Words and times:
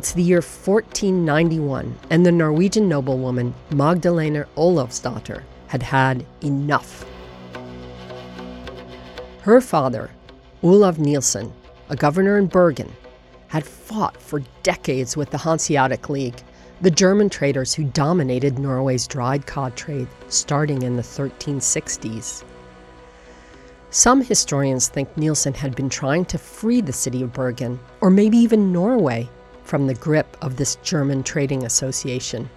It's 0.00 0.12
the 0.12 0.22
year 0.22 0.40
1491, 0.40 1.94
and 2.08 2.24
the 2.24 2.32
Norwegian 2.32 2.88
noblewoman 2.88 3.52
Magdalena 3.70 4.46
Olavsdatter 4.56 5.42
had 5.66 5.82
had 5.82 6.24
enough. 6.42 7.04
Her 9.42 9.60
father, 9.60 10.10
Olav 10.62 10.98
Nielsen, 10.98 11.52
a 11.90 11.96
governor 11.96 12.38
in 12.38 12.46
Bergen, 12.46 12.90
had 13.48 13.66
fought 13.66 14.16
for 14.16 14.42
decades 14.62 15.18
with 15.18 15.28
the 15.28 15.36
Hanseatic 15.36 16.08
League, 16.08 16.42
the 16.80 16.90
German 16.90 17.28
traders 17.28 17.74
who 17.74 17.84
dominated 17.84 18.58
Norway's 18.58 19.06
dried 19.06 19.46
cod 19.46 19.76
trade 19.76 20.08
starting 20.28 20.80
in 20.80 20.96
the 20.96 21.02
1360s. 21.02 22.42
Some 23.90 24.22
historians 24.22 24.88
think 24.88 25.14
Nielsen 25.18 25.52
had 25.52 25.76
been 25.76 25.90
trying 25.90 26.24
to 26.24 26.38
free 26.38 26.80
the 26.80 26.90
city 26.90 27.22
of 27.22 27.34
Bergen, 27.34 27.78
or 28.00 28.08
maybe 28.08 28.38
even 28.38 28.72
Norway, 28.72 29.28
from 29.70 29.86
the 29.86 29.94
grip 29.94 30.36
of 30.42 30.56
this 30.56 30.74
German 30.82 31.22
trading 31.22 31.64
association. 31.64 32.50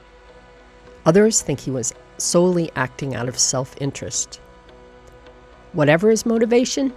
Others 1.05 1.43
think 1.43 1.59
he 1.59 1.69
was 1.69 1.93
solely 2.17 2.71
acting 2.75 3.13
out 3.13 3.29
of 3.29 3.37
self 3.37 3.75
interest. 3.79 4.41
Whatever 5.73 6.09
his 6.09 6.25
motivation, 6.25 6.91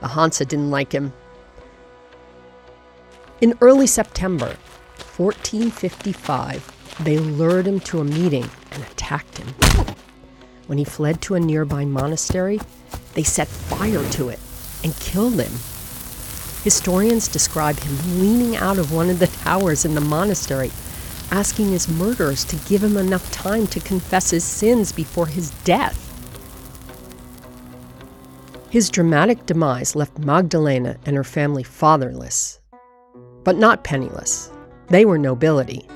the 0.00 0.08
Hansa 0.08 0.46
didn't 0.46 0.72
like 0.72 0.90
him. 0.90 1.12
In 3.40 3.56
early 3.60 3.86
September 3.86 4.56
1455, 5.16 6.98
they 7.04 7.18
lured 7.18 7.68
him 7.68 7.78
to 7.80 8.00
a 8.00 8.04
meeting 8.04 8.50
and 8.72 8.82
attacked 8.82 9.38
him. 9.38 9.46
When 10.66 10.78
he 10.78 10.84
fled 10.84 11.22
to 11.22 11.36
a 11.36 11.40
nearby 11.40 11.84
monastery, 11.84 12.58
they 13.14 13.22
set 13.22 13.46
fire 13.46 14.02
to 14.10 14.28
it 14.28 14.40
and 14.82 14.92
killed 14.96 15.40
him. 15.40 15.52
Historians 16.64 17.26
describe 17.26 17.78
him 17.80 18.20
leaning 18.20 18.56
out 18.56 18.78
of 18.78 18.92
one 18.92 19.10
of 19.10 19.18
the 19.18 19.26
towers 19.26 19.84
in 19.84 19.94
the 19.94 20.00
monastery, 20.00 20.70
asking 21.32 21.70
his 21.70 21.88
murderers 21.88 22.44
to 22.44 22.56
give 22.68 22.84
him 22.84 22.96
enough 22.96 23.30
time 23.32 23.66
to 23.66 23.80
confess 23.80 24.30
his 24.30 24.44
sins 24.44 24.92
before 24.92 25.26
his 25.26 25.50
death. 25.64 25.98
His 28.70 28.90
dramatic 28.90 29.44
demise 29.44 29.96
left 29.96 30.18
Magdalena 30.18 30.98
and 31.04 31.16
her 31.16 31.24
family 31.24 31.62
fatherless, 31.62 32.60
but 33.44 33.56
not 33.58 33.82
penniless. 33.84 34.50
They 34.86 35.04
were 35.04 35.18
nobility. 35.18 35.86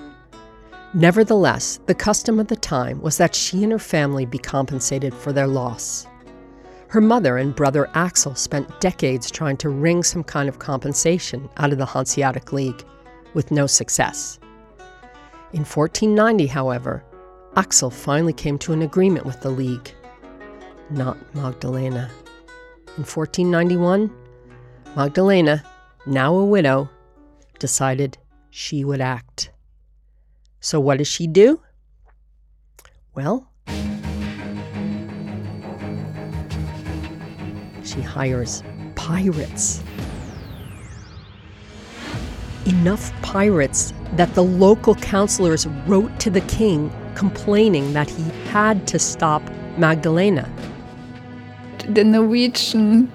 Nevertheless, 0.92 1.78
the 1.86 1.94
custom 1.94 2.40
of 2.40 2.48
the 2.48 2.56
time 2.56 3.00
was 3.00 3.18
that 3.18 3.34
she 3.34 3.62
and 3.62 3.72
her 3.72 3.78
family 3.78 4.26
be 4.26 4.38
compensated 4.38 5.14
for 5.14 5.32
their 5.32 5.46
loss. 5.46 6.06
Her 6.88 7.00
mother 7.00 7.36
and 7.36 7.54
brother 7.54 7.88
Axel 7.94 8.34
spent 8.34 8.80
decades 8.80 9.30
trying 9.30 9.56
to 9.58 9.70
wring 9.70 10.02
some 10.02 10.22
kind 10.22 10.48
of 10.48 10.58
compensation 10.58 11.48
out 11.56 11.72
of 11.72 11.78
the 11.78 11.86
Hanseatic 11.86 12.52
League, 12.52 12.84
with 13.34 13.50
no 13.50 13.66
success. 13.66 14.38
In 15.52 15.64
1490, 15.64 16.46
however, 16.46 17.04
Axel 17.56 17.90
finally 17.90 18.32
came 18.32 18.58
to 18.58 18.72
an 18.72 18.82
agreement 18.82 19.26
with 19.26 19.40
the 19.40 19.50
League. 19.50 19.92
Not 20.90 21.16
Magdalena. 21.34 22.10
In 22.96 23.04
1491, 23.04 24.10
Magdalena, 24.94 25.64
now 26.06 26.34
a 26.36 26.44
widow, 26.44 26.88
decided 27.58 28.16
she 28.50 28.84
would 28.84 29.00
act. 29.00 29.50
So, 30.60 30.80
what 30.80 30.98
does 30.98 31.08
she 31.08 31.26
do? 31.26 31.60
Well, 33.14 33.50
she 37.86 38.00
hires 38.00 38.62
pirates. 38.94 39.82
Enough 42.66 43.12
pirates 43.22 43.92
that 44.14 44.34
the 44.34 44.42
local 44.42 44.94
councilors 44.94 45.66
wrote 45.86 46.18
to 46.20 46.30
the 46.30 46.40
king 46.42 46.90
complaining 47.14 47.92
that 47.92 48.10
he 48.10 48.24
had 48.50 48.86
to 48.88 48.98
stop 48.98 49.42
Magdalena. 49.78 50.50
The 51.88 52.04
Norwegian 52.04 53.12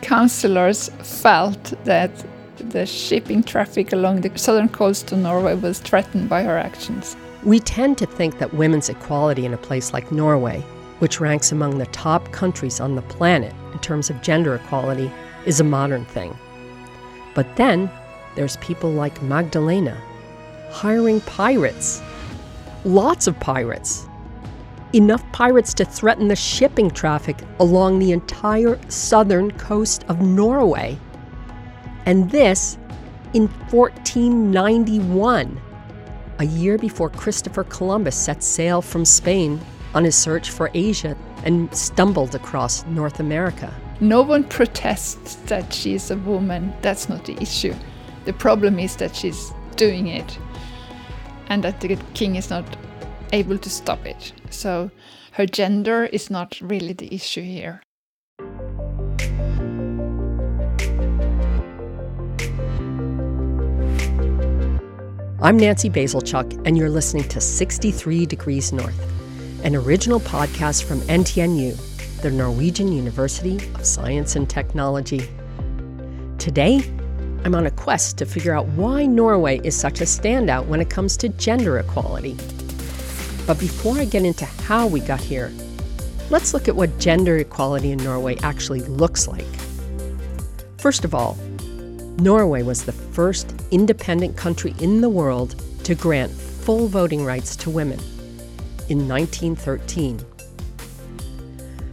councilors 0.00 0.88
felt 1.02 1.74
that 1.84 2.10
the 2.58 2.86
shipping 2.86 3.42
traffic 3.42 3.92
along 3.92 4.22
the 4.22 4.36
southern 4.38 4.68
coast 4.68 5.12
of 5.12 5.18
Norway 5.18 5.54
was 5.54 5.78
threatened 5.78 6.28
by 6.28 6.42
her 6.42 6.56
actions. 6.56 7.16
We 7.44 7.60
tend 7.60 7.98
to 7.98 8.06
think 8.06 8.38
that 8.38 8.54
women's 8.54 8.88
equality 8.88 9.44
in 9.44 9.52
a 9.52 9.58
place 9.58 9.92
like 9.92 10.10
Norway, 10.10 10.64
which 10.98 11.20
ranks 11.20 11.52
among 11.52 11.78
the 11.78 11.86
top 11.86 12.30
countries 12.32 12.80
on 12.80 12.94
the 12.94 13.02
planet 13.02 13.54
in 13.72 13.78
terms 13.80 14.10
of 14.10 14.22
gender 14.22 14.54
equality, 14.54 15.10
is 15.44 15.60
a 15.60 15.64
modern 15.64 16.04
thing. 16.06 16.36
But 17.34 17.56
then 17.56 17.90
there's 18.34 18.56
people 18.58 18.90
like 18.90 19.22
Magdalena 19.22 20.00
hiring 20.70 21.20
pirates. 21.22 22.02
Lots 22.84 23.26
of 23.26 23.38
pirates. 23.40 24.06
Enough 24.92 25.24
pirates 25.32 25.74
to 25.74 25.84
threaten 25.84 26.28
the 26.28 26.36
shipping 26.36 26.90
traffic 26.90 27.36
along 27.60 27.98
the 27.98 28.12
entire 28.12 28.78
southern 28.90 29.50
coast 29.52 30.04
of 30.08 30.20
Norway. 30.20 30.98
And 32.04 32.30
this 32.30 32.78
in 33.34 33.48
1491, 33.70 35.60
a 36.38 36.44
year 36.44 36.78
before 36.78 37.10
Christopher 37.10 37.64
Columbus 37.64 38.16
set 38.16 38.42
sail 38.42 38.80
from 38.80 39.04
Spain 39.04 39.60
on 39.96 40.04
his 40.04 40.14
search 40.14 40.50
for 40.50 40.70
Asia 40.74 41.16
and 41.44 41.74
stumbled 41.74 42.34
across 42.34 42.84
North 42.84 43.18
America. 43.18 43.72
No 44.00 44.20
one 44.20 44.44
protests 44.44 45.36
that 45.46 45.72
she's 45.72 46.10
a 46.10 46.18
woman. 46.18 46.74
That's 46.82 47.08
not 47.08 47.24
the 47.24 47.34
issue. 47.40 47.74
The 48.26 48.34
problem 48.34 48.78
is 48.78 48.96
that 48.96 49.16
she's 49.16 49.54
doing 49.76 50.08
it 50.08 50.38
and 51.48 51.64
that 51.64 51.80
the 51.80 51.96
king 52.12 52.36
is 52.36 52.50
not 52.50 52.64
able 53.32 53.56
to 53.56 53.70
stop 53.70 54.04
it. 54.04 54.34
So 54.50 54.90
her 55.32 55.46
gender 55.46 56.04
is 56.04 56.30
not 56.30 56.60
really 56.60 56.92
the 56.92 57.14
issue 57.14 57.42
here. 57.42 57.80
I'm 65.40 65.56
Nancy 65.56 65.88
Bazilchuk, 65.88 66.66
and 66.66 66.76
you're 66.76 66.90
listening 66.90 67.28
to 67.28 67.40
63 67.40 68.26
Degrees 68.26 68.72
North, 68.72 69.15
an 69.66 69.74
original 69.74 70.20
podcast 70.20 70.84
from 70.84 71.00
NTNU, 71.00 71.76
the 72.20 72.30
Norwegian 72.30 72.92
University 72.92 73.56
of 73.74 73.84
Science 73.84 74.36
and 74.36 74.48
Technology. 74.48 75.28
Today, 76.38 76.76
I'm 77.44 77.52
on 77.52 77.66
a 77.66 77.72
quest 77.72 78.16
to 78.18 78.26
figure 78.26 78.54
out 78.54 78.68
why 78.68 79.06
Norway 79.06 79.60
is 79.64 79.74
such 79.74 80.00
a 80.00 80.04
standout 80.04 80.66
when 80.66 80.80
it 80.80 80.88
comes 80.88 81.16
to 81.16 81.30
gender 81.30 81.80
equality. 81.80 82.36
But 83.44 83.58
before 83.58 83.98
I 83.98 84.04
get 84.04 84.24
into 84.24 84.44
how 84.44 84.86
we 84.86 85.00
got 85.00 85.20
here, 85.20 85.52
let's 86.30 86.54
look 86.54 86.68
at 86.68 86.76
what 86.76 87.00
gender 87.00 87.36
equality 87.38 87.90
in 87.90 87.98
Norway 87.98 88.36
actually 88.44 88.82
looks 88.82 89.26
like. 89.26 89.52
First 90.78 91.04
of 91.04 91.12
all, 91.12 91.34
Norway 92.20 92.62
was 92.62 92.84
the 92.84 92.92
first 92.92 93.52
independent 93.72 94.36
country 94.36 94.76
in 94.78 95.00
the 95.00 95.10
world 95.10 95.60
to 95.82 95.96
grant 95.96 96.30
full 96.30 96.86
voting 96.86 97.24
rights 97.24 97.56
to 97.56 97.68
women 97.68 97.98
in 98.88 99.08
1913. 99.08 100.20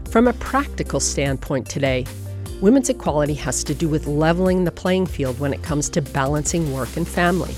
From 0.09 0.27
a 0.27 0.33
practical 0.33 0.99
standpoint 0.99 1.67
today, 1.67 2.05
women's 2.61 2.89
equality 2.89 3.33
has 3.33 3.63
to 3.63 3.73
do 3.73 3.89
with 3.89 4.07
leveling 4.07 4.63
the 4.63 4.71
playing 4.71 5.07
field 5.07 5.39
when 5.39 5.53
it 5.53 5.63
comes 5.63 5.89
to 5.89 6.01
balancing 6.01 6.71
work 6.71 6.95
and 6.95 7.07
family. 7.07 7.55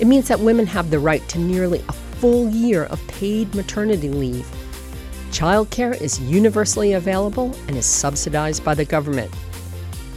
It 0.00 0.06
means 0.06 0.28
that 0.28 0.40
women 0.40 0.66
have 0.66 0.90
the 0.90 0.98
right 0.98 1.26
to 1.28 1.38
nearly 1.38 1.84
a 1.88 1.92
full 1.92 2.48
year 2.48 2.84
of 2.84 3.06
paid 3.08 3.54
maternity 3.54 4.08
leave. 4.08 4.46
Childcare 5.30 6.00
is 6.00 6.20
universally 6.20 6.94
available 6.94 7.54
and 7.68 7.76
is 7.76 7.86
subsidized 7.86 8.64
by 8.64 8.74
the 8.74 8.84
government. 8.84 9.30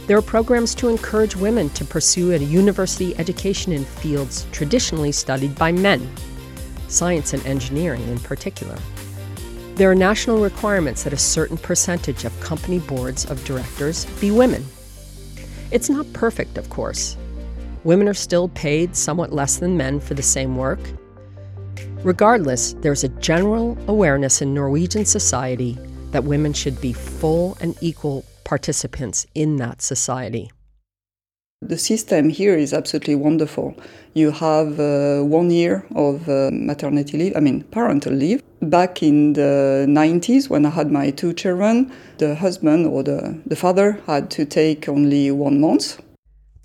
There 0.06 0.18
are 0.18 0.22
programs 0.22 0.74
to 0.76 0.88
encourage 0.88 1.36
women 1.36 1.70
to 1.70 1.84
pursue 1.84 2.32
a 2.32 2.38
university 2.38 3.16
education 3.18 3.72
in 3.72 3.84
fields 3.84 4.46
traditionally 4.52 5.12
studied 5.12 5.54
by 5.54 5.72
men, 5.72 6.10
science 6.88 7.32
and 7.32 7.44
engineering 7.46 8.02
in 8.08 8.18
particular. 8.20 8.76
There 9.74 9.90
are 9.90 9.94
national 9.94 10.38
requirements 10.40 11.02
that 11.02 11.12
a 11.12 11.16
certain 11.18 11.56
percentage 11.56 12.24
of 12.24 12.38
company 12.40 12.78
boards 12.78 13.24
of 13.28 13.44
directors 13.44 14.04
be 14.20 14.30
women. 14.30 14.64
It's 15.70 15.90
not 15.90 16.12
perfect, 16.12 16.58
of 16.58 16.70
course. 16.70 17.16
Women 17.82 18.08
are 18.08 18.14
still 18.14 18.48
paid 18.50 18.94
somewhat 18.94 19.32
less 19.32 19.56
than 19.56 19.76
men 19.76 19.98
for 19.98 20.14
the 20.14 20.22
same 20.22 20.56
work. 20.56 20.78
Regardless, 22.04 22.74
there's 22.74 23.02
a 23.02 23.08
general 23.08 23.76
awareness 23.88 24.40
in 24.42 24.54
Norwegian 24.54 25.04
society 25.04 25.78
that 26.12 26.24
women 26.24 26.52
should 26.52 26.80
be 26.80 26.92
full 26.92 27.56
and 27.60 27.76
equal 27.80 28.24
participants 28.44 29.26
in 29.34 29.56
that 29.56 29.82
society. 29.82 30.52
The 31.66 31.78
system 31.78 32.28
here 32.28 32.54
is 32.58 32.74
absolutely 32.74 33.14
wonderful. 33.14 33.74
You 34.12 34.32
have 34.32 34.78
uh, 34.78 35.22
one 35.22 35.50
year 35.50 35.86
of 35.94 36.28
uh, 36.28 36.50
maternity 36.52 37.16
leave, 37.16 37.36
I 37.36 37.40
mean, 37.40 37.62
parental 37.70 38.12
leave. 38.12 38.42
Back 38.60 39.02
in 39.02 39.32
the 39.32 39.86
90s, 39.88 40.50
when 40.50 40.66
I 40.66 40.70
had 40.70 40.90
my 40.90 41.10
two 41.10 41.32
children, 41.32 41.90
the 42.18 42.34
husband 42.34 42.86
or 42.86 43.02
the, 43.02 43.40
the 43.46 43.56
father 43.56 43.98
had 44.06 44.30
to 44.32 44.44
take 44.44 44.90
only 44.90 45.30
one 45.30 45.58
month. 45.58 46.02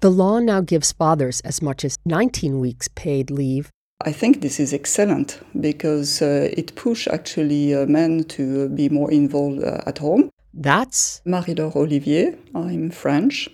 The 0.01 0.12
law 0.12 0.39
now 0.39 0.59
gives 0.59 0.92
fathers 0.92 1.39
as 1.42 1.62
much 1.62 1.85
as 1.85 1.95
19 2.06 2.59
weeks 2.59 2.89
paid 2.89 3.31
leave. 3.31 3.71
I 4.06 4.12
think 4.12 4.42
this 4.42 4.59
is 4.59 4.74
excellent 4.74 5.39
because 5.62 6.21
uh, 6.21 6.50
it 6.51 6.75
push 6.75 7.07
actually 7.07 7.74
uh, 7.74 7.85
men 7.85 8.25
to 8.35 8.68
be 8.68 8.89
more 8.89 9.12
involved 9.12 9.63
uh, 9.63 9.80
at 9.85 10.00
home. 10.00 10.30
That's 10.53 11.21
Marie-Laure 11.25 11.77
Olivier. 11.77 12.35
I'm 12.53 12.89
French. 12.92 13.47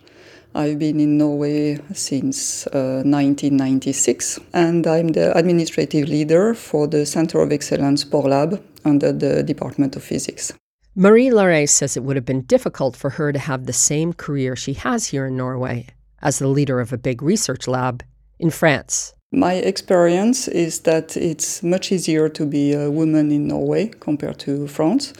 I've 0.56 0.80
been 0.80 1.02
in 1.02 1.18
Norway 1.18 1.81
since 1.94 2.66
uh, 2.68 3.04
1996 3.04 4.40
and 4.54 4.88
I'm 4.88 5.10
the 5.10 5.38
administrative 5.38 6.07
leader 6.07 6.54
for 6.54 6.88
the 6.88 7.06
Center 7.06 7.42
of 7.42 7.52
Excellence 7.52 8.06
PoreLab 8.06 8.62
under 8.86 9.12
the 9.12 9.44
Department 9.44 9.98
of 9.98 10.04
Physics. 10.04 10.54
Marie 10.96 11.30
Laure 11.30 11.68
says 11.68 11.98
it 11.98 12.04
would 12.04 12.16
have 12.16 12.25
been 12.25 12.44
difficult 12.44 12.96
for 12.96 13.10
her 13.10 13.34
to 13.34 13.40
have 13.40 13.66
the 13.66 13.74
same 13.74 14.13
career 14.13 14.56
she 14.56 14.72
has 14.75 15.07
here 15.07 15.25
in 15.25 15.36
Norway 15.36 15.88
as 16.22 16.40
the 16.40 16.48
leader 16.48 16.80
of 16.80 16.94
a 16.94 16.98
big 16.98 17.22
research 17.22 17.68
lab 17.68 18.02
in 18.40 18.50
France. 18.50 19.13
My 19.34 19.56
experience 19.56 20.48
is 20.48 20.80
that 20.81 21.18
it's 21.18 21.63
much 21.63 21.92
easier 21.92 22.30
to 22.30 22.46
be 22.46 22.72
a 22.72 22.90
woman 22.90 23.30
in 23.30 23.48
Norway 23.48 23.92
compared 24.00 24.40
to 24.40 24.68
France. 24.68 25.12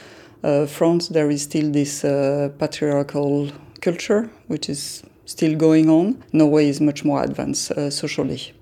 Uh, 0.42 0.64
France, 0.64 1.08
there 1.08 1.28
is 1.28 1.42
still 1.42 1.70
this 1.70 2.06
uh, 2.06 2.48
patriarchal 2.58 3.50
culture, 3.82 4.30
which 4.46 4.70
is 4.70 5.02
still 5.26 5.56
going 5.56 5.90
on. 5.90 6.24
Norway 6.32 6.68
is 6.68 6.80
much 6.80 7.04
more 7.04 7.22
advanced 7.22 7.72
uh, 7.72 7.90
socially. 7.90 8.54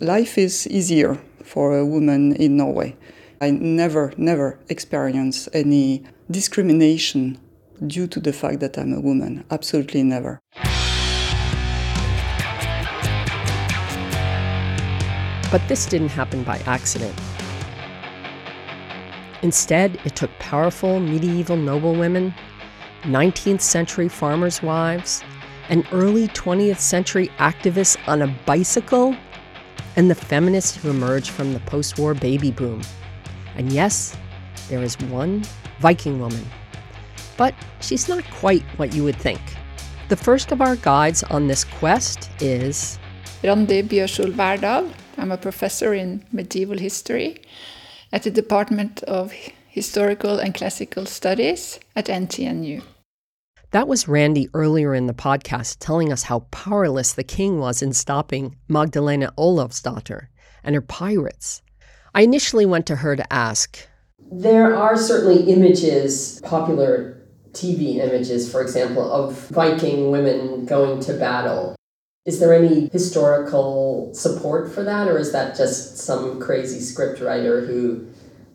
Life 0.00 0.38
is 0.38 0.68
easier 0.68 1.18
for 1.42 1.76
a 1.76 1.84
woman 1.84 2.36
in 2.36 2.56
Norway. 2.56 2.94
I 3.40 3.50
never, 3.50 4.12
never 4.16 4.58
experience 4.68 5.48
any 5.52 6.04
discrimination 6.30 7.38
due 7.86 8.06
to 8.06 8.20
the 8.20 8.32
fact 8.32 8.60
that 8.60 8.78
I'm 8.78 8.92
a 8.92 9.00
woman. 9.00 9.44
Absolutely 9.50 10.02
never. 10.02 10.40
But 15.50 15.62
this 15.68 15.86
didn't 15.86 16.08
happen 16.08 16.42
by 16.42 16.58
accident. 16.66 17.14
Instead, 19.42 19.98
it 20.04 20.16
took 20.16 20.30
powerful 20.38 20.98
medieval 20.98 21.56
noblewomen, 21.56 22.34
19th 23.02 23.60
century 23.60 24.08
farmers' 24.08 24.62
wives, 24.62 25.22
and 25.68 25.86
early 25.92 26.28
20th 26.28 26.78
century 26.78 27.28
activist 27.38 27.96
on 28.06 28.22
a 28.22 28.34
bicycle, 28.46 29.16
and 29.96 30.10
the 30.10 30.14
feminists 30.14 30.76
who 30.76 30.90
emerged 30.90 31.30
from 31.30 31.52
the 31.52 31.60
post 31.60 31.98
war 31.98 32.14
baby 32.14 32.50
boom. 32.50 32.82
And 33.56 33.72
yes, 33.72 34.16
there 34.68 34.82
is 34.82 34.98
one 35.00 35.44
Viking 35.80 36.18
woman. 36.20 36.44
But 37.36 37.54
she's 37.80 38.08
not 38.08 38.24
quite 38.30 38.62
what 38.78 38.94
you 38.94 39.04
would 39.04 39.16
think. 39.16 39.40
The 40.08 40.16
first 40.16 40.52
of 40.52 40.60
our 40.60 40.76
guides 40.76 41.22
on 41.24 41.48
this 41.48 41.64
quest 41.64 42.30
is 42.40 42.98
Randi 43.42 43.82
Bjørshol 43.82 44.32
Wærdahl. 44.32 44.92
I'm 45.18 45.32
a 45.32 45.36
professor 45.36 45.94
in 45.94 46.24
medieval 46.32 46.78
history 46.78 47.42
at 48.12 48.22
the 48.22 48.30
Department 48.30 49.02
of 49.04 49.32
Historical 49.68 50.38
and 50.38 50.54
Classical 50.54 51.06
Studies 51.06 51.80
at 51.94 52.06
NTNU. 52.06 52.82
That 53.72 53.88
was 53.88 54.06
Randi 54.06 54.48
earlier 54.54 54.94
in 54.94 55.06
the 55.06 55.12
podcast 55.12 55.78
telling 55.80 56.12
us 56.12 56.22
how 56.22 56.46
powerless 56.52 57.12
the 57.12 57.24
king 57.24 57.58
was 57.58 57.82
in 57.82 57.92
stopping 57.92 58.56
Magdalena 58.68 59.32
Olavsdatter 59.36 60.28
and 60.62 60.76
her 60.76 60.80
pirates. 60.80 61.62
I 62.14 62.22
initially 62.22 62.64
went 62.64 62.86
to 62.86 62.96
her 62.96 63.16
to 63.16 63.32
ask. 63.32 63.76
There 64.30 64.76
are 64.76 64.96
certainly 64.96 65.50
images, 65.52 66.40
popular 66.42 67.26
TV 67.52 67.96
images, 67.96 68.50
for 68.50 68.62
example, 68.62 69.10
of 69.10 69.48
Viking 69.48 70.12
women 70.12 70.64
going 70.64 71.00
to 71.00 71.14
battle. 71.14 71.74
Is 72.24 72.38
there 72.38 72.54
any 72.54 72.88
historical 72.92 74.14
support 74.14 74.72
for 74.72 74.84
that, 74.84 75.08
or 75.08 75.18
is 75.18 75.32
that 75.32 75.56
just 75.56 75.98
some 75.98 76.40
crazy 76.40 76.78
scriptwriter 76.78 77.66
who 77.66 78.06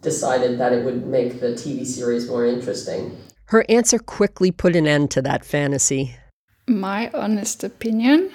decided 0.01 0.57
that 0.59 0.71
it 0.71 0.85
would 0.85 1.05
make 1.05 1.41
the 1.41 1.47
TV 1.47 1.85
series 1.85 2.29
more 2.29 2.45
interesting? 2.45 3.17
Her 3.51 3.65
answer 3.67 3.99
quickly 3.99 4.49
put 4.49 4.77
an 4.77 4.87
end 4.87 5.11
to 5.11 5.21
that 5.23 5.43
fantasy. 5.43 6.15
My 6.69 7.11
honest 7.11 7.65
opinion, 7.65 8.31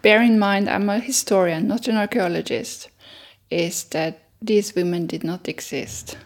bear 0.00 0.22
in 0.22 0.38
mind 0.38 0.68
I'm 0.68 0.88
a 0.88 1.00
historian, 1.00 1.66
not 1.66 1.88
an 1.88 1.96
archaeologist, 1.96 2.88
is 3.50 3.82
that 3.86 4.28
these 4.40 4.76
women 4.76 5.08
did 5.08 5.24
not 5.24 5.48
exist. 5.48 6.16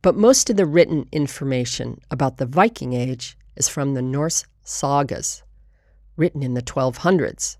But 0.00 0.14
most 0.14 0.48
of 0.48 0.56
the 0.56 0.64
written 0.64 1.08
information 1.10 2.00
about 2.08 2.36
the 2.36 2.46
Viking 2.46 2.92
Age 2.92 3.36
is 3.56 3.68
from 3.68 3.94
the 3.94 4.02
Norse 4.02 4.44
sagas, 4.62 5.42
written 6.16 6.44
in 6.44 6.54
the 6.54 6.62
1200s, 6.62 7.56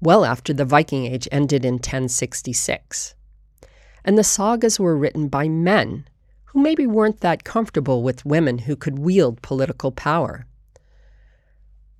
well 0.00 0.24
after 0.24 0.52
the 0.52 0.64
Viking 0.64 1.06
Age 1.06 1.26
ended 1.32 1.64
in 1.64 1.74
1066. 1.74 3.16
And 4.04 4.16
the 4.16 4.22
sagas 4.22 4.78
were 4.78 4.96
written 4.96 5.26
by 5.26 5.48
men 5.48 6.06
who 6.56 6.62
maybe 6.62 6.86
weren't 6.86 7.20
that 7.20 7.44
comfortable 7.44 8.02
with 8.02 8.24
women 8.24 8.56
who 8.56 8.74
could 8.74 8.98
wield 8.98 9.42
political 9.42 9.92
power. 9.92 10.46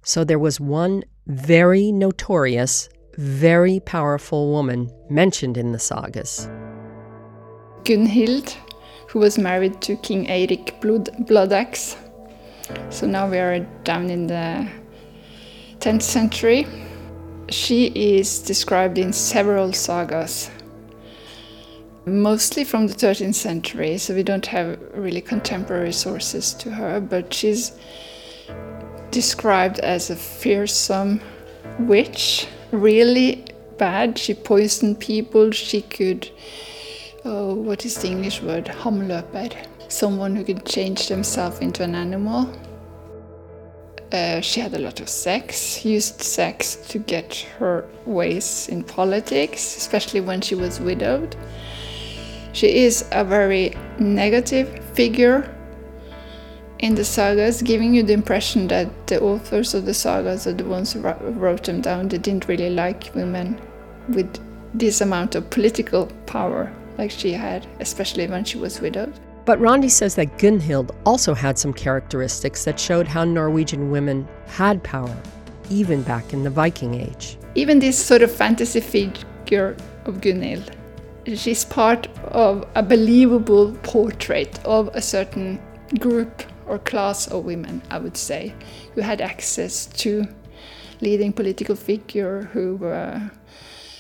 So 0.02 0.24
there 0.24 0.38
was 0.38 0.58
one 0.58 1.04
very 1.26 1.92
notorious, 1.92 2.88
very 3.18 3.80
powerful 3.80 4.50
woman 4.50 4.90
mentioned 5.10 5.58
in 5.58 5.72
the 5.72 5.78
sagas. 5.78 6.48
Gunnhild, 7.84 8.56
who 9.08 9.18
was 9.18 9.36
married 9.36 9.82
to 9.82 9.94
King 9.96 10.26
Eirik 10.26 10.80
Blood, 10.80 11.10
Bloodaxe. 11.26 11.98
So 12.88 13.06
now 13.06 13.28
we 13.28 13.36
are 13.36 13.58
down 13.84 14.08
in 14.08 14.26
the 14.26 14.66
10th 15.80 16.00
century. 16.00 16.66
She 17.50 17.88
is 17.88 18.38
described 18.38 18.96
in 18.96 19.12
several 19.12 19.74
sagas, 19.74 20.50
mostly 22.06 22.64
from 22.64 22.86
the 22.86 22.94
13th 22.94 23.34
century, 23.34 23.98
so 23.98 24.14
we 24.14 24.22
don't 24.22 24.46
have 24.46 24.78
really 24.94 25.20
contemporary 25.20 25.92
sources 25.92 26.54
to 26.54 26.70
her, 26.70 27.00
but 27.00 27.34
she's 27.34 27.72
described 29.10 29.80
as 29.80 30.08
a 30.10 30.16
fearsome 30.16 31.20
witch, 31.80 32.46
really 32.70 33.44
bad. 33.76 34.18
She 34.18 34.34
poisoned 34.34 35.00
people, 35.00 35.50
she 35.50 35.82
could 35.82 36.30
oh, 37.26 37.54
what 37.54 37.84
is 37.84 37.96
the 37.96 38.08
English 38.08 38.40
word? 38.40 38.66
Hamløper. 38.66 39.52
Someone 39.88 40.36
who 40.36 40.44
could 40.44 40.64
change 40.64 41.08
themselves 41.08 41.58
into 41.58 41.82
an 41.82 41.94
animal. 41.94 42.48
Uh, 44.12 44.40
she 44.40 44.60
had 44.60 44.72
a 44.74 44.78
lot 44.78 45.00
of 45.00 45.08
sex, 45.08 45.84
used 45.84 46.22
sex 46.22 46.76
to 46.88 46.98
get 46.98 47.34
her 47.58 47.84
ways 48.04 48.68
in 48.68 48.84
politics, 48.84 49.76
especially 49.76 50.20
when 50.20 50.40
she 50.40 50.54
was 50.54 50.80
widowed. 50.80 51.34
She 52.56 52.84
is 52.86 53.04
a 53.12 53.22
very 53.22 53.76
negative 53.98 54.82
figure 54.94 55.46
in 56.78 56.94
the 56.94 57.04
sagas, 57.04 57.60
giving 57.60 57.92
you 57.92 58.02
the 58.02 58.14
impression 58.14 58.66
that 58.68 58.88
the 59.08 59.20
authors 59.20 59.74
of 59.74 59.84
the 59.84 59.92
sagas 59.92 60.46
are 60.46 60.54
the 60.54 60.64
ones 60.64 60.94
who 60.94 61.00
wrote 61.00 61.64
them 61.64 61.82
down. 61.82 62.08
They 62.08 62.16
didn't 62.16 62.48
really 62.48 62.70
like 62.70 63.14
women 63.14 63.60
with 64.08 64.40
this 64.72 65.02
amount 65.02 65.34
of 65.34 65.50
political 65.50 66.06
power 66.24 66.72
like 66.96 67.10
she 67.10 67.32
had, 67.32 67.66
especially 67.80 68.26
when 68.26 68.42
she 68.42 68.56
was 68.56 68.80
widowed. 68.80 69.12
But 69.44 69.60
Randi 69.60 69.90
says 69.90 70.14
that 70.14 70.38
Gunnhild 70.38 70.94
also 71.04 71.34
had 71.34 71.58
some 71.58 71.74
characteristics 71.74 72.64
that 72.64 72.80
showed 72.80 73.06
how 73.06 73.24
Norwegian 73.24 73.90
women 73.90 74.26
had 74.46 74.82
power, 74.82 75.14
even 75.68 76.00
back 76.04 76.32
in 76.32 76.42
the 76.42 76.48
Viking 76.48 76.94
Age. 76.94 77.36
Even 77.54 77.80
this 77.80 78.02
sort 78.02 78.22
of 78.22 78.32
fantasy 78.32 78.80
figure 78.80 79.76
of 80.06 80.22
Gunnhild, 80.22 80.72
she's 81.34 81.64
part 81.64 82.06
of 82.24 82.64
a 82.74 82.82
believable 82.82 83.72
portrait 83.82 84.58
of 84.64 84.88
a 84.94 85.02
certain 85.02 85.60
group 85.98 86.42
or 86.66 86.78
class 86.78 87.26
of 87.28 87.44
women, 87.44 87.82
I 87.90 87.98
would 87.98 88.16
say, 88.16 88.54
who 88.94 89.00
had 89.00 89.20
access 89.20 89.86
to 89.86 90.26
leading 91.00 91.32
political 91.32 91.76
figure 91.76 92.42
who 92.52 92.76
were 92.76 93.30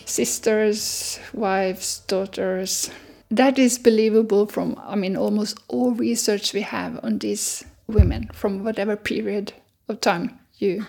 sisters, 0.04 1.18
wives, 1.32 2.00
daughters. 2.06 2.90
That 3.30 3.58
is 3.58 3.78
believable 3.78 4.46
from, 4.46 4.80
I 4.84 4.94
mean, 4.94 5.16
almost 5.16 5.58
all 5.68 5.92
research 5.92 6.52
we 6.52 6.62
have 6.62 7.00
on 7.02 7.18
these 7.18 7.64
women 7.88 8.28
from 8.32 8.64
whatever 8.64 8.96
period 8.96 9.52
of 9.88 10.00
time 10.00 10.38
you 10.58 10.86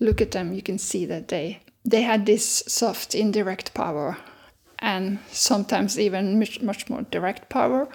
look 0.00 0.20
at 0.20 0.32
them, 0.32 0.52
you 0.52 0.62
can 0.62 0.78
see 0.78 1.06
that 1.06 1.28
they 1.28 1.60
they 1.84 2.02
had 2.02 2.26
this 2.26 2.62
soft 2.66 3.14
indirect 3.14 3.72
power 3.72 4.18
and 4.80 5.18
sometimes 5.30 5.98
even 5.98 6.38
much, 6.38 6.60
much 6.60 6.88
more 6.88 7.02
direct 7.02 7.48
power 7.48 7.88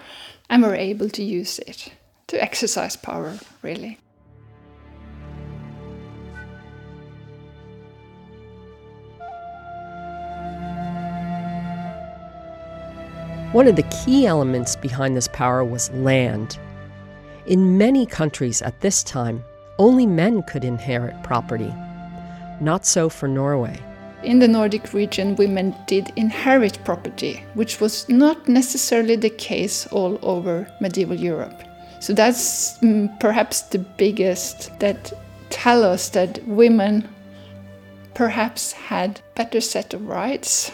and 0.50 0.64
were 0.64 0.76
able 0.76 1.10
to 1.10 1.24
use 1.24 1.60
it 1.60 1.92
to 2.28 2.42
exercise 2.42 2.96
power 2.96 3.40
really 3.62 4.00
One 13.54 13.68
of 13.68 13.76
the 13.76 13.84
key 13.84 14.26
elements 14.26 14.76
behind 14.76 15.16
this 15.16 15.28
power 15.28 15.64
was 15.64 15.92
land. 15.92 16.58
In 17.46 17.78
many 17.78 18.08
countries 18.08 18.64
at 18.64 18.82
this 18.82 19.04
time, 19.04 19.46
only 19.78 20.08
men 20.08 20.42
could 20.42 20.64
inherit 20.64 21.22
property. 21.22 21.72
Not 22.60 22.84
so 22.84 23.10
for 23.10 23.28
Norway. 23.28 23.80
In 24.24 24.40
the 24.40 24.48
Nordic 24.48 24.94
region, 24.94 25.36
women 25.36 25.76
did 25.88 26.12
inherit 26.16 26.84
property, 26.84 27.44
which 27.54 27.80
was 27.80 28.08
not 28.10 28.48
necessarily 28.48 29.16
the 29.16 29.30
case 29.30 29.88
all 29.88 30.20
over 30.22 30.68
medieval 30.80 31.16
Europe. 31.16 31.64
So 32.00 32.14
that's 32.14 32.78
mm, 32.80 33.18
perhaps 33.20 33.62
the 33.62 33.80
biggest 33.80 34.78
that 34.80 35.14
tell 35.50 35.84
us 35.84 36.10
that 36.10 36.46
women 36.48 37.08
perhaps 38.14 38.72
had 38.74 39.22
better 39.36 39.62
set 39.62 39.94
of 39.94 40.08
rights 40.08 40.72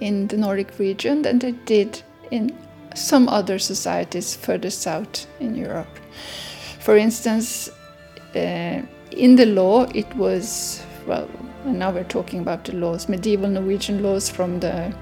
in 0.00 0.28
the 0.28 0.36
Nordic 0.36 0.78
region 0.78 1.22
than 1.22 1.38
they 1.38 1.52
did 1.52 2.02
in 2.30 2.56
some 2.94 3.28
other 3.28 3.58
societies 3.58 4.34
further 4.34 4.70
south 4.70 5.26
in 5.40 5.54
Europe. 5.54 5.98
For 6.80 6.96
instance, 6.96 7.68
uh, 8.34 8.82
in 9.10 9.36
the 9.36 9.46
law, 9.46 9.86
it 9.94 10.14
was, 10.16 10.82
well, 11.06 11.28
now 11.64 11.90
we're 11.90 12.04
talking 12.04 12.40
about 12.40 12.64
the 12.64 12.74
laws, 12.74 13.08
medieval 13.08 13.48
Norwegian 13.48 14.02
laws 14.02 14.28
from 14.28 14.60
the. 14.60 14.94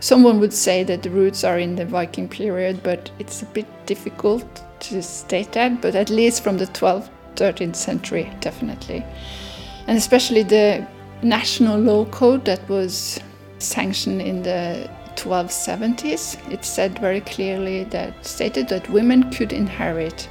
Someone 0.00 0.40
would 0.40 0.52
say 0.52 0.82
that 0.84 1.02
the 1.02 1.10
roots 1.10 1.44
are 1.44 1.58
in 1.58 1.76
the 1.76 1.84
Viking 1.84 2.28
period, 2.28 2.82
but 2.82 3.10
it's 3.18 3.42
a 3.42 3.46
bit 3.46 3.66
difficult 3.86 4.62
to 4.80 5.02
state 5.02 5.52
that, 5.52 5.82
but 5.82 5.94
at 5.94 6.08
least 6.08 6.42
from 6.42 6.56
the 6.56 6.66
12th, 6.66 7.10
13th 7.36 7.76
century, 7.76 8.30
definitely. 8.40 9.04
And 9.86 9.98
especially 9.98 10.42
the 10.42 10.86
national 11.22 11.78
law 11.78 12.06
code 12.06 12.44
that 12.46 12.66
was 12.68 13.20
sanctioned 13.58 14.22
in 14.22 14.42
the 14.42 14.88
1270s, 15.16 16.50
it 16.50 16.64
said 16.64 16.98
very 16.98 17.20
clearly 17.20 17.84
that 17.84 18.24
stated 18.24 18.68
that 18.68 18.88
women 18.88 19.30
could 19.30 19.52
inherit 19.52 20.28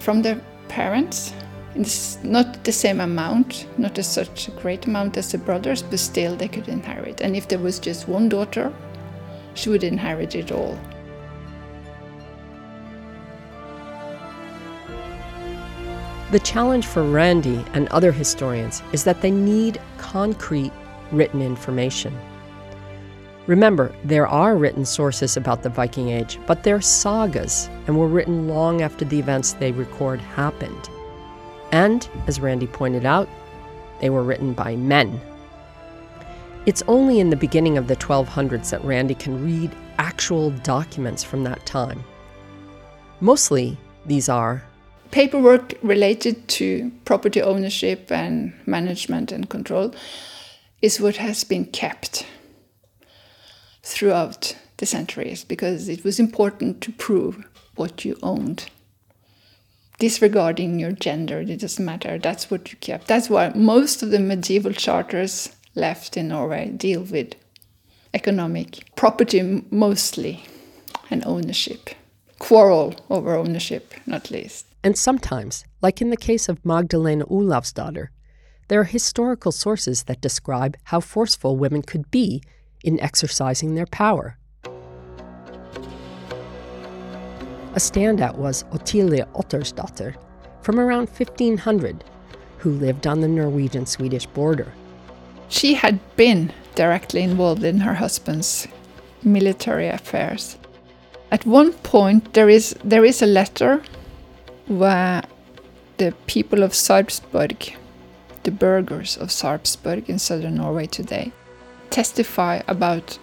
from 0.00 0.22
their 0.22 0.40
parents. 0.68 1.34
It's 1.74 2.22
not 2.22 2.62
the 2.62 2.70
same 2.70 3.00
amount, 3.00 3.66
not 3.78 3.98
as 3.98 4.06
such 4.06 4.46
a 4.46 4.52
great 4.52 4.86
amount 4.86 5.16
as 5.16 5.32
the 5.32 5.38
brothers, 5.38 5.82
but 5.82 5.98
still 5.98 6.36
they 6.36 6.46
could 6.46 6.68
inherit. 6.68 7.20
And 7.20 7.34
if 7.34 7.48
there 7.48 7.58
was 7.58 7.80
just 7.80 8.06
one 8.06 8.28
daughter, 8.28 8.72
she 9.54 9.70
would 9.70 9.82
inherit 9.82 10.36
it 10.36 10.52
all. 10.52 10.78
The 16.30 16.38
challenge 16.40 16.86
for 16.86 17.02
Randi 17.02 17.64
and 17.74 17.88
other 17.88 18.12
historians 18.12 18.82
is 18.92 19.04
that 19.04 19.20
they 19.20 19.30
need 19.30 19.80
concrete 19.98 20.72
written 21.10 21.42
information. 21.42 22.16
Remember, 23.46 23.94
there 24.04 24.26
are 24.26 24.56
written 24.56 24.84
sources 24.84 25.36
about 25.36 25.62
the 25.62 25.68
Viking 25.68 26.08
Age, 26.08 26.38
but 26.46 26.62
they're 26.62 26.80
sagas 26.80 27.68
and 27.86 27.98
were 27.98 28.08
written 28.08 28.48
long 28.48 28.80
after 28.80 29.04
the 29.04 29.18
events 29.18 29.52
they 29.52 29.72
record 29.72 30.20
happened. 30.20 30.88
And, 31.72 32.08
as 32.26 32.40
Randi 32.40 32.66
pointed 32.66 33.04
out, 33.04 33.28
they 34.00 34.10
were 34.10 34.22
written 34.22 34.52
by 34.52 34.76
men. 34.76 35.20
It's 36.66 36.82
only 36.88 37.20
in 37.20 37.30
the 37.30 37.36
beginning 37.36 37.76
of 37.76 37.88
the 37.88 37.96
1200s 37.96 38.70
that 38.70 38.84
Randi 38.84 39.14
can 39.14 39.44
read 39.44 39.70
actual 39.98 40.50
documents 40.50 41.22
from 41.22 41.44
that 41.44 41.64
time. 41.66 42.02
Mostly, 43.20 43.76
these 44.06 44.28
are 44.28 44.62
paperwork 45.10 45.74
related 45.82 46.48
to 46.48 46.90
property 47.04 47.40
ownership 47.40 48.10
and 48.10 48.52
management 48.66 49.30
and 49.30 49.48
control 49.48 49.94
is 50.82 51.00
what 51.00 51.16
has 51.16 51.44
been 51.44 51.64
kept 51.64 52.26
throughout 53.84 54.56
the 54.78 54.86
centuries 54.86 55.44
because 55.44 55.88
it 55.88 56.02
was 56.02 56.18
important 56.18 56.80
to 56.80 56.90
prove 56.92 57.46
what 57.76 58.04
you 58.04 58.18
owned. 58.22 58.68
Disregarding 59.98 60.78
your 60.78 60.92
gender, 60.92 61.40
it 61.40 61.60
doesn't 61.60 61.84
matter, 61.84 62.18
that's 62.18 62.50
what 62.50 62.72
you 62.72 62.78
kept. 62.78 63.06
That's 63.06 63.30
why 63.30 63.50
most 63.54 64.02
of 64.02 64.10
the 64.10 64.18
medieval 64.18 64.72
charters 64.72 65.54
left 65.74 66.16
in 66.16 66.28
Norway 66.28 66.70
deal 66.70 67.02
with 67.02 67.34
economic 68.12 68.94
property 68.96 69.64
mostly 69.70 70.44
and 71.10 71.24
ownership. 71.24 71.90
Quarrel 72.38 72.94
over 73.08 73.34
ownership, 73.34 73.94
not 74.06 74.30
least. 74.30 74.66
And 74.82 74.98
sometimes, 74.98 75.64
like 75.80 76.00
in 76.02 76.10
the 76.10 76.16
case 76.16 76.48
of 76.48 76.64
Magdalena 76.64 77.24
Olavsdatter, 77.26 78.08
there 78.68 78.80
are 78.80 78.84
historical 78.84 79.52
sources 79.52 80.04
that 80.04 80.20
describe 80.20 80.76
how 80.84 81.00
forceful 81.00 81.56
women 81.56 81.82
could 81.82 82.10
be 82.10 82.42
in 82.82 83.00
exercising 83.00 83.74
their 83.74 83.86
power. 83.86 84.38
A 87.74 87.78
standout 87.78 88.36
was 88.36 88.62
Ottilia 88.70 89.26
Ottersdatter 89.34 90.14
from 90.62 90.78
around 90.78 91.08
1500, 91.08 92.04
who 92.58 92.70
lived 92.70 93.04
on 93.04 93.20
the 93.20 93.26
Norwegian 93.26 93.84
Swedish 93.84 94.26
border. 94.26 94.72
She 95.48 95.74
had 95.74 95.98
been 96.14 96.52
directly 96.76 97.22
involved 97.22 97.64
in 97.64 97.80
her 97.80 97.94
husband's 97.94 98.68
military 99.24 99.88
affairs. 99.88 100.56
At 101.32 101.46
one 101.46 101.72
point, 101.72 102.34
there 102.34 102.48
is, 102.48 102.76
there 102.84 103.04
is 103.04 103.20
a 103.22 103.26
letter 103.26 103.82
where 104.68 105.24
the 105.96 106.14
people 106.28 106.62
of 106.62 106.74
Sarpsborg, 106.74 107.74
the 108.44 108.52
burghers 108.52 109.16
of 109.16 109.30
Sarpsborg 109.30 110.08
in 110.08 110.20
southern 110.20 110.54
Norway 110.54 110.86
today, 110.86 111.32
testify 111.90 112.62
about 112.68 113.18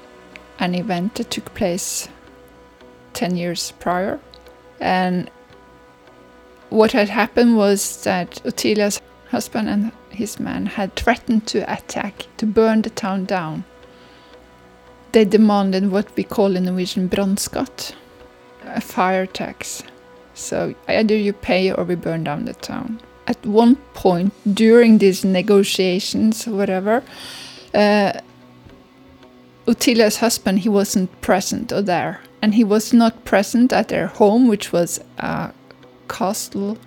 an 0.60 0.75
event 0.75 1.15
that 1.15 1.31
took 1.31 1.53
place 1.53 2.10
10 3.13 3.38
years 3.38 3.72
prior. 3.79 4.20
And 4.81 5.29
what 6.69 6.91
had 6.91 7.09
happened 7.09 7.55
was 7.55 8.03
that 8.03 8.41
Ottilia's 8.45 9.00
husband 9.29 9.69
and 9.69 9.91
his 10.09 10.39
man 10.39 10.65
had 10.65 10.95
threatened 10.95 11.47
to 11.47 11.59
attack, 11.71 12.25
to 12.38 12.45
burn 12.45 12.81
the 12.81 12.89
town 12.89 13.25
down. 13.25 13.63
They 15.11 15.25
demanded 15.25 15.91
what 15.91 16.15
we 16.15 16.23
call 16.23 16.55
in 16.55 16.65
Norwegian 16.65 17.07
brannskatt, 17.09 17.93
a 18.65 18.81
fire 18.81 19.25
tax. 19.25 19.83
So 20.33 20.73
either 20.88 21.15
you 21.15 21.33
pay 21.33 21.71
or 21.71 21.83
we 21.83 21.95
burn 21.95 22.23
down 22.23 22.45
the 22.45 22.53
town. 22.53 23.01
At 23.27 23.45
one 23.45 23.75
point 23.93 24.33
during 24.53 24.97
these 24.97 25.23
negotiations, 25.23 26.47
whatever, 26.47 27.03
uh, 27.73 28.13
Ottilia's 29.67 30.17
husband, 30.17 30.59
he 30.59 30.69
wasn't 30.69 31.21
present 31.21 31.71
or 31.71 31.81
there. 31.81 32.21
And 32.41 32.55
he 32.55 32.63
was 32.63 32.93
not 32.93 33.24
present 33.25 33.71
at 33.71 33.89
their 33.89 34.07
home, 34.07 34.48
which 34.48 34.71
was 34.74 35.00
uh, 35.19 35.51
a 35.51 35.53
castle 36.07 36.77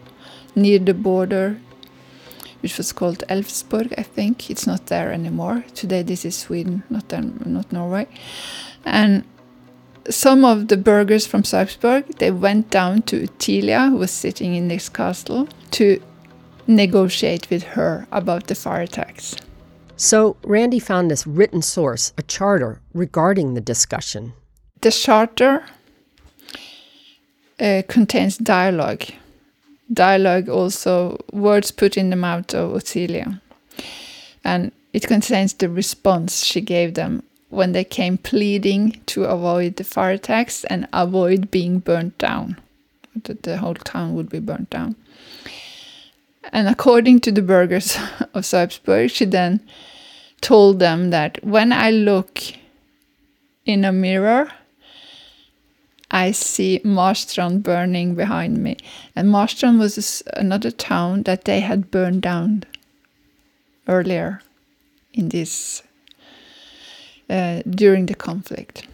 near 0.55 0.79
the 0.79 0.95
border, 0.95 1.59
which 2.61 2.77
was 2.77 2.93
called 2.93 3.23
Elfsborg, 3.29 3.95
I 3.97 4.03
think. 4.03 4.51
It's 4.51 4.67
not 4.67 4.87
there 4.87 5.13
anymore. 5.13 5.65
Today 5.75 6.03
this 6.03 6.25
is 6.25 6.37
Sweden, 6.37 6.83
not, 6.91 7.13
not 7.47 7.73
Norway. 7.73 8.09
And 8.85 9.25
some 10.11 10.45
of 10.45 10.69
the 10.69 10.77
burghers 10.77 11.27
from 11.27 11.43
Sarpsborg, 11.43 12.19
they 12.19 12.31
went 12.31 12.71
down 12.71 13.03
to 13.03 13.27
Ottilia, 13.27 13.91
who 13.91 13.97
was 13.97 14.11
sitting 14.11 14.55
in 14.55 14.69
this 14.69 14.89
castle, 14.89 15.49
to 15.73 16.03
negotiate 16.67 17.49
with 17.51 17.63
her 17.63 18.07
about 18.11 18.47
the 18.47 18.55
fire 18.55 18.87
tax. 18.87 19.37
So 19.97 20.37
Randi 20.43 20.81
found 20.81 21.11
this 21.11 21.27
written 21.27 21.63
source, 21.63 22.13
a 22.19 22.23
charter, 22.23 22.81
regarding 22.93 23.55
the 23.55 23.61
discussion. 23.61 24.33
The 24.85 24.91
charter 24.91 25.65
uh, 27.59 27.83
contains 27.89 28.37
dialogue. 28.37 29.05
Dialogue 29.91 30.51
also 30.51 31.25
words 31.33 31.71
put 31.71 31.97
in 31.97 32.11
the 32.11 32.17
mouth 32.17 32.53
of 32.53 32.73
Ottilia. 32.73 33.41
And 34.45 34.73
it 34.93 35.07
contains 35.07 35.55
the 35.55 35.71
response 35.71 36.45
she 36.45 36.61
gave 36.61 36.93
them 36.93 37.23
when 37.49 37.73
they 37.73 37.83
came 37.83 38.19
pleading 38.19 39.01
to 39.07 39.25
avoid 39.25 39.77
the 39.77 39.85
fire 39.85 40.19
tax 40.19 40.65
and 40.65 40.87
avoid 40.93 41.51
being 41.51 41.79
burnt 41.79 42.19
down. 42.19 42.59
That 43.23 43.43
the 43.45 43.57
whole 43.57 43.77
town 43.77 44.15
would 44.17 44.29
be 44.29 44.39
burnt 44.39 44.69
down. 44.69 44.97
And 46.53 46.69
according 46.69 47.21
to 47.21 47.33
the 47.33 47.41
burghers 47.41 47.97
of 48.35 48.45
Sarpsborg, 48.45 49.11
she 49.13 49.25
then 49.25 49.61
told 50.43 50.79
them 50.79 51.09
that 51.09 51.43
when 51.43 51.73
I 51.73 51.91
look 51.91 52.43
in 53.65 53.87
a 53.87 53.91
mirror, 53.91 54.53
I 56.15 56.31
see 56.31 56.81
Marstrand 56.85 57.65
burning 57.65 58.15
behind 58.15 58.59
me. 58.59 58.77
And 59.17 59.29
Marstrand 59.29 59.81
was 59.81 60.23
another 60.35 60.71
town 60.71 61.25
that 61.25 61.45
they 61.45 61.59
had 61.59 61.91
burned 61.91 62.23
down 62.23 62.63
earlier 63.89 64.41
in 65.13 65.31
this 65.31 65.83
uh, 67.29 67.63
during 67.69 68.07
the 68.07 68.15
conflict. 68.15 68.87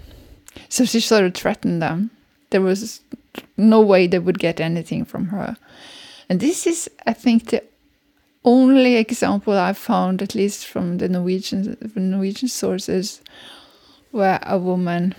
So 0.71 0.87
she 0.87 1.01
sort 1.01 1.25
of 1.25 1.35
threatened 1.35 1.83
them. 1.83 2.11
There 2.49 2.63
was 2.63 3.03
no 3.59 3.83
way 3.83 4.07
they 4.07 4.19
would 4.19 4.39
get 4.39 4.59
anything 4.59 5.05
from 5.05 5.27
her. 5.27 5.59
And 6.31 6.41
this 6.41 6.67
is, 6.67 6.89
I 7.07 7.13
think, 7.13 7.51
the 7.51 7.63
only 8.47 8.97
example 8.97 9.59
I 9.59 9.75
found, 9.75 10.23
at 10.23 10.35
least 10.35 10.67
from 10.67 10.97
the 10.97 11.09
Norwegian 11.09 11.77
Norwegian 11.95 12.49
sources, 12.49 13.21
where 14.11 14.41
a 14.43 14.59
woman 14.59 15.15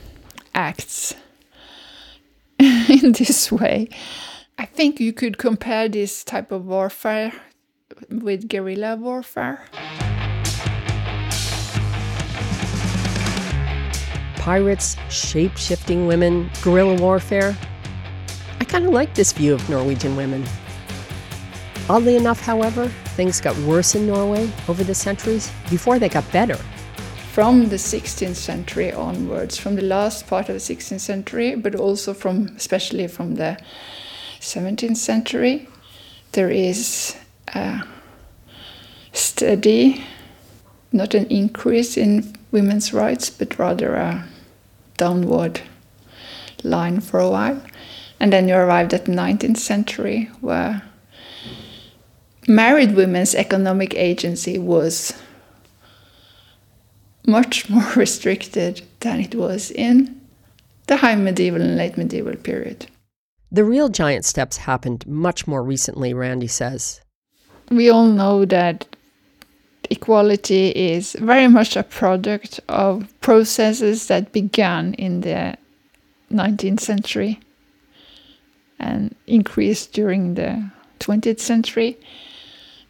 acts 0.55 1.13
in 2.89 3.13
this 3.13 3.51
way. 3.51 3.89
I 4.59 4.65
think 4.65 4.99
you 4.99 5.13
could 5.13 5.39
compare 5.39 5.89
this 5.89 6.23
type 6.23 6.51
of 6.51 6.67
warfare 6.67 7.33
with 8.09 8.47
guerrilla 8.47 8.95
warfare. 8.97 9.65
Pirates, 14.35 14.95
shape 15.09 15.57
shifting 15.57 16.05
women, 16.05 16.51
guerrilla 16.61 17.01
warfare. 17.01 17.57
I 18.59 18.65
kind 18.65 18.85
of 18.85 18.91
like 18.91 19.15
this 19.15 19.31
view 19.31 19.55
of 19.55 19.67
Norwegian 19.67 20.15
women. 20.15 20.45
Oddly 21.89 22.15
enough, 22.15 22.39
however, 22.39 22.87
things 23.17 23.41
got 23.41 23.57
worse 23.59 23.95
in 23.95 24.05
Norway 24.05 24.47
over 24.67 24.83
the 24.83 24.93
centuries 24.93 25.51
before 25.71 25.97
they 25.97 26.09
got 26.09 26.31
better. 26.31 26.59
From 27.33 27.69
the 27.69 27.77
16th 27.77 28.35
century 28.35 28.91
onwards, 28.91 29.57
from 29.57 29.77
the 29.77 29.81
last 29.81 30.27
part 30.27 30.49
of 30.49 30.55
the 30.55 30.59
16th 30.59 30.99
century, 30.99 31.55
but 31.55 31.75
also 31.75 32.13
from, 32.13 32.47
especially 32.57 33.07
from 33.07 33.35
the 33.35 33.57
17th 34.41 34.97
century, 34.97 35.69
there 36.33 36.49
is 36.49 37.15
a 37.55 37.83
steady, 39.13 40.03
not 40.91 41.13
an 41.13 41.25
increase 41.27 41.95
in 41.95 42.35
women's 42.51 42.91
rights, 42.91 43.29
but 43.29 43.57
rather 43.57 43.95
a 43.95 44.27
downward 44.97 45.61
line 46.63 46.99
for 46.99 47.21
a 47.21 47.29
while. 47.29 47.61
And 48.19 48.33
then 48.33 48.49
you 48.49 48.55
arrived 48.55 48.93
at 48.93 49.05
the 49.05 49.13
19th 49.13 49.55
century, 49.55 50.29
where 50.41 50.81
married 52.45 52.93
women's 52.93 53.35
economic 53.35 53.95
agency 53.95 54.59
was 54.59 55.13
much 57.25 57.69
more 57.69 57.91
restricted 57.95 58.81
than 58.99 59.19
it 59.19 59.35
was 59.35 59.71
in 59.71 60.19
the 60.87 60.97
high 60.97 61.15
medieval 61.15 61.61
and 61.61 61.77
late 61.77 61.97
medieval 61.97 62.35
period. 62.35 62.87
The 63.51 63.63
real 63.63 63.89
giant 63.89 64.25
steps 64.25 64.57
happened 64.57 65.05
much 65.07 65.45
more 65.47 65.63
recently, 65.63 66.13
Randi 66.13 66.47
says. 66.47 67.01
We 67.69 67.89
all 67.89 68.07
know 68.07 68.45
that 68.45 68.87
equality 69.89 70.69
is 70.69 71.13
very 71.19 71.47
much 71.47 71.75
a 71.75 71.83
product 71.83 72.59
of 72.69 73.07
processes 73.19 74.07
that 74.07 74.31
began 74.31 74.93
in 74.93 75.21
the 75.21 75.57
19th 76.31 76.79
century 76.79 77.39
and 78.79 79.15
increased 79.27 79.93
during 79.93 80.35
the 80.35 80.71
20th 80.99 81.39
century. 81.39 81.97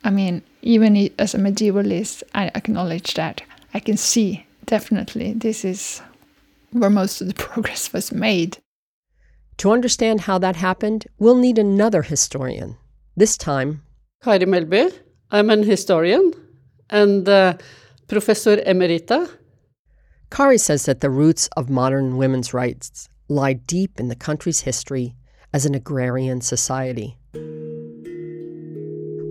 I 0.03 0.09
mean, 0.09 0.43
even 0.61 1.09
as 1.17 1.33
a 1.33 1.39
medievalist, 1.39 2.23
I 2.33 2.51
acknowledge 2.53 3.15
that. 3.15 3.41
I 3.73 3.79
can 3.79 3.97
see 3.97 4.45
definitely 4.65 5.33
this 5.33 5.63
is 5.63 6.01
where 6.71 6.89
most 6.89 7.21
of 7.21 7.27
the 7.27 7.33
progress 7.49 7.93
was 7.93 8.11
made. 8.11 8.57
To 9.57 9.71
understand 9.71 10.21
how 10.21 10.37
that 10.39 10.55
happened, 10.55 11.05
we'll 11.19 11.35
need 11.35 11.57
another 11.57 12.01
historian. 12.01 12.77
This 13.15 13.37
time, 13.37 13.83
Kari 14.23 14.39
Melby. 14.39 14.91
I'm 15.29 15.49
an 15.49 15.63
historian 15.63 16.33
and 16.89 17.27
uh, 17.27 17.57
Professor 18.07 18.57
Emerita. 18.57 19.29
Kari 20.29 20.57
says 20.57 20.85
that 20.85 21.01
the 21.01 21.09
roots 21.09 21.47
of 21.55 21.69
modern 21.69 22.17
women's 22.17 22.53
rights 22.53 23.07
lie 23.27 23.53
deep 23.53 23.99
in 23.99 24.07
the 24.07 24.15
country's 24.15 24.61
history 24.61 25.15
as 25.53 25.65
an 25.65 25.75
agrarian 25.75 26.41
society. 26.41 27.17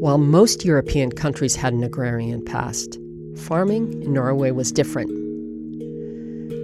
While 0.01 0.19
most 0.19 0.65
European 0.65 1.11
countries 1.11 1.57
had 1.57 1.73
an 1.73 1.83
agrarian 1.83 2.45
past, 2.45 2.99
farming 3.41 4.03
in 4.03 4.13
Norway 4.13 4.51
was 4.51 4.71
different. 4.71 5.11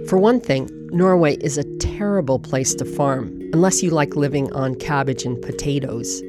For 0.07 0.17
one 0.17 0.39
thing, 0.39 0.69
Norway 0.91 1.35
is 1.37 1.57
a 1.57 1.77
terrible 1.79 2.39
place 2.39 2.73
to 2.75 2.85
farm 2.85 3.37
unless 3.51 3.83
you 3.83 3.89
like 3.89 4.15
living 4.15 4.51
on 4.53 4.75
cabbage 4.75 5.25
and 5.25 5.41
potatoes. 5.41 6.21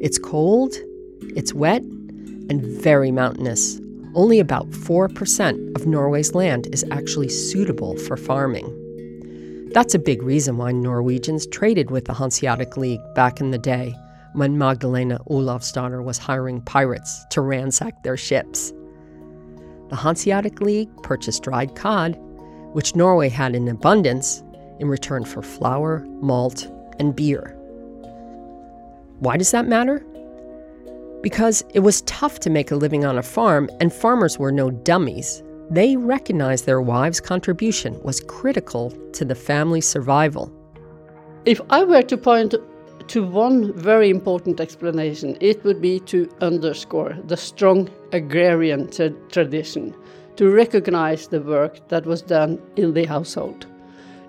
It's 0.00 0.18
cold, 0.18 0.74
it's 1.34 1.52
wet, 1.52 1.82
and 1.82 2.62
very 2.62 3.10
mountainous. 3.10 3.80
Only 4.14 4.38
about 4.38 4.70
4% 4.70 5.74
of 5.74 5.86
Norway's 5.86 6.34
land 6.34 6.68
is 6.72 6.84
actually 6.92 7.30
suitable 7.30 7.96
for 7.96 8.16
farming. 8.16 8.70
That's 9.72 9.94
a 9.94 9.98
big 9.98 10.22
reason 10.22 10.56
why 10.56 10.70
Norwegians 10.70 11.48
traded 11.48 11.90
with 11.90 12.04
the 12.04 12.14
Hanseatic 12.14 12.76
League 12.76 13.00
back 13.16 13.40
in 13.40 13.50
the 13.50 13.58
day 13.58 13.92
when 14.34 14.56
Magdalena 14.56 15.18
Olavsdatter 15.28 16.04
was 16.04 16.18
hiring 16.18 16.60
pirates 16.60 17.24
to 17.30 17.40
ransack 17.40 18.04
their 18.04 18.16
ships. 18.16 18.72
The 19.88 19.96
Hanseatic 19.96 20.60
League 20.60 20.90
purchased 21.02 21.42
dried 21.42 21.74
cod, 21.74 22.16
which 22.72 22.96
Norway 22.96 23.28
had 23.28 23.54
in 23.54 23.68
abundance, 23.68 24.42
in 24.80 24.88
return 24.88 25.24
for 25.24 25.42
flour, 25.42 26.04
malt, 26.20 26.66
and 26.98 27.14
beer. 27.14 27.56
Why 29.20 29.36
does 29.36 29.52
that 29.52 29.68
matter? 29.68 30.04
Because 31.22 31.64
it 31.72 31.80
was 31.80 32.02
tough 32.02 32.40
to 32.40 32.50
make 32.50 32.70
a 32.70 32.76
living 32.76 33.04
on 33.04 33.16
a 33.16 33.22
farm, 33.22 33.70
and 33.80 33.92
farmers 33.92 34.38
were 34.38 34.52
no 34.52 34.70
dummies. 34.70 35.42
They 35.70 35.96
recognized 35.96 36.66
their 36.66 36.82
wives' 36.82 37.20
contribution 37.20 37.98
was 38.02 38.20
critical 38.20 38.90
to 39.12 39.24
the 39.24 39.34
family's 39.34 39.88
survival. 39.88 40.52
If 41.46 41.60
I 41.70 41.84
were 41.84 42.02
to 42.02 42.16
point 42.16 42.54
to 43.08 43.22
one 43.22 43.72
very 43.74 44.08
important 44.08 44.60
explanation, 44.60 45.36
it 45.40 45.62
would 45.64 45.80
be 45.80 46.00
to 46.00 46.28
underscore 46.40 47.16
the 47.26 47.36
strong 47.36 47.90
agrarian 48.12 48.90
tra 48.90 49.10
tradition, 49.30 49.94
to 50.36 50.50
recognize 50.50 51.28
the 51.28 51.40
work 51.40 51.88
that 51.88 52.06
was 52.06 52.22
done 52.22 52.60
in 52.76 52.94
the 52.94 53.04
household. 53.04 53.66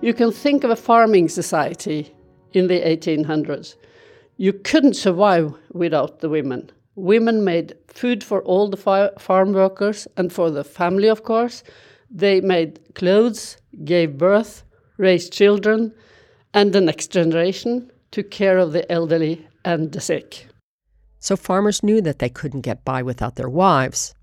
You 0.02 0.12
can 0.12 0.30
think 0.30 0.62
of 0.62 0.70
a 0.70 0.76
farming 0.76 1.28
society 1.28 2.14
in 2.52 2.66
the 2.66 2.80
1800s. 2.80 3.76
You 4.36 4.52
couldn't 4.52 4.94
survive 4.94 5.54
without 5.72 6.20
the 6.20 6.28
women. 6.28 6.70
Women 6.94 7.44
made 7.44 7.74
food 7.88 8.22
for 8.22 8.42
all 8.42 8.68
the 8.68 9.12
farm 9.18 9.52
workers 9.52 10.06
and 10.16 10.32
for 10.32 10.50
the 10.50 10.64
family, 10.64 11.08
of 11.08 11.22
course. 11.22 11.62
They 12.10 12.40
made 12.40 12.94
clothes, 12.94 13.56
gave 13.84 14.18
birth, 14.18 14.62
raised 14.98 15.32
children, 15.32 15.92
and 16.54 16.72
the 16.72 16.80
next 16.80 17.08
generation 17.10 17.90
took 18.10 18.30
care 18.30 18.58
of 18.58 18.72
the 18.72 18.90
elderly 18.90 19.46
and 19.64 19.92
the 19.92 20.00
sick. 20.00 20.46
So 21.18 21.36
farmers 21.36 21.82
knew 21.82 22.00
that 22.02 22.18
they 22.18 22.28
couldn't 22.28 22.60
get 22.60 22.84
by 22.84 23.02
without 23.02 23.36
their 23.36 23.48
wives. 23.48 24.14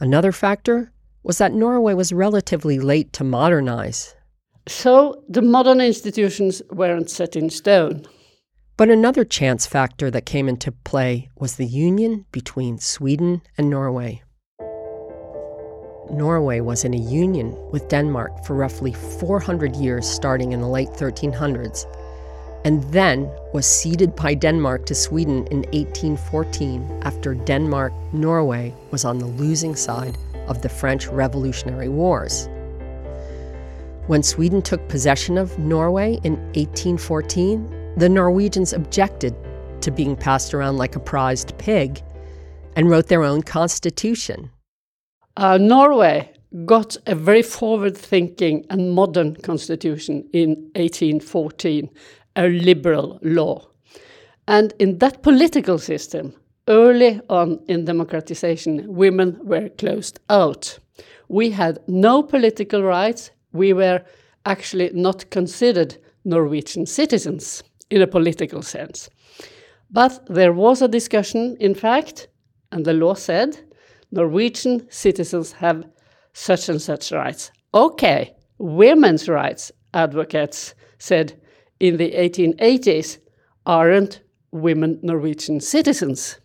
Another 0.00 0.32
factor 0.32 0.92
was 1.22 1.38
that 1.38 1.52
Norway 1.52 1.94
was 1.94 2.12
relatively 2.12 2.78
late 2.78 3.12
to 3.12 3.24
modernize. 3.24 4.14
So 4.66 5.22
the 5.28 5.42
modern 5.42 5.80
institutions 5.80 6.62
weren't 6.70 7.10
set 7.10 7.36
in 7.36 7.50
stone. 7.50 8.06
But 8.76 8.88
another 8.88 9.24
chance 9.24 9.66
factor 9.66 10.10
that 10.10 10.24
came 10.24 10.48
into 10.48 10.72
play 10.72 11.28
was 11.36 11.56
the 11.56 11.66
union 11.66 12.24
between 12.32 12.78
Sweden 12.78 13.42
and 13.58 13.68
Norway. 13.68 14.22
Norway 16.10 16.60
was 16.60 16.84
in 16.84 16.94
a 16.94 16.98
union 16.98 17.56
with 17.70 17.88
Denmark 17.88 18.44
for 18.44 18.56
roughly 18.56 18.92
400 18.92 19.76
years 19.76 20.08
starting 20.08 20.52
in 20.52 20.60
the 20.60 20.66
late 20.66 20.88
1300s 20.88 21.84
and 22.64 22.82
then 22.84 23.30
was 23.52 23.66
ceded 23.66 24.14
by 24.14 24.34
Denmark 24.34 24.86
to 24.86 24.94
Sweden 24.94 25.46
in 25.50 25.62
1814 25.72 27.00
after 27.02 27.34
Denmark 27.34 27.92
Norway 28.12 28.74
was 28.90 29.04
on 29.04 29.18
the 29.18 29.26
losing 29.26 29.74
side 29.74 30.18
of 30.48 30.62
the 30.62 30.68
French 30.68 31.06
Revolutionary 31.06 31.88
Wars. 31.88 32.48
When 34.06 34.22
Sweden 34.22 34.60
took 34.60 34.88
possession 34.88 35.38
of 35.38 35.58
Norway 35.58 36.18
in 36.24 36.34
1814, 36.54 37.94
the 37.96 38.08
Norwegians 38.08 38.72
objected 38.72 39.34
to 39.82 39.90
being 39.90 40.16
passed 40.16 40.52
around 40.52 40.76
like 40.76 40.96
a 40.96 41.00
prized 41.00 41.56
pig 41.58 42.02
and 42.76 42.90
wrote 42.90 43.06
their 43.06 43.22
own 43.22 43.42
constitution. 43.42 44.50
Uh, 45.36 45.58
Norway 45.58 46.30
got 46.66 46.96
a 47.06 47.14
very 47.14 47.42
forward 47.42 47.96
thinking 47.96 48.66
and 48.70 48.92
modern 48.92 49.36
constitution 49.36 50.28
in 50.32 50.50
1814 50.74 51.88
a 52.36 52.48
liberal 52.48 53.18
law. 53.22 53.66
And 54.46 54.72
in 54.78 54.98
that 54.98 55.22
political 55.22 55.78
system, 55.78 56.34
early 56.68 57.20
on 57.28 57.60
in 57.68 57.84
democratization, 57.84 58.84
women 58.86 59.38
were 59.42 59.68
closed 59.68 60.20
out. 60.28 60.78
We 61.28 61.50
had 61.50 61.78
no 61.86 62.22
political 62.22 62.82
rights. 62.82 63.30
We 63.52 63.72
were 63.72 64.02
actually 64.44 64.90
not 64.92 65.30
considered 65.30 65.98
Norwegian 66.24 66.86
citizens 66.86 67.62
in 67.90 68.02
a 68.02 68.06
political 68.06 68.62
sense. 68.62 69.10
But 69.90 70.26
there 70.26 70.52
was 70.52 70.82
a 70.82 70.88
discussion, 70.88 71.56
in 71.60 71.74
fact, 71.74 72.28
and 72.72 72.84
the 72.84 72.92
law 72.92 73.14
said 73.14 73.58
Norwegian 74.12 74.86
citizens 74.90 75.52
have 75.52 75.84
such 76.32 76.68
and 76.68 76.80
such 76.80 77.12
rights. 77.12 77.50
Okay, 77.74 78.34
women's 78.58 79.28
rights 79.28 79.72
advocates 79.94 80.74
said 80.98 81.40
in 81.80 81.96
the 81.96 82.12
1880s 82.12 83.18
aren't 83.66 84.20
women 84.52 84.98
Norwegian 85.02 85.60
citizens. 85.60 86.38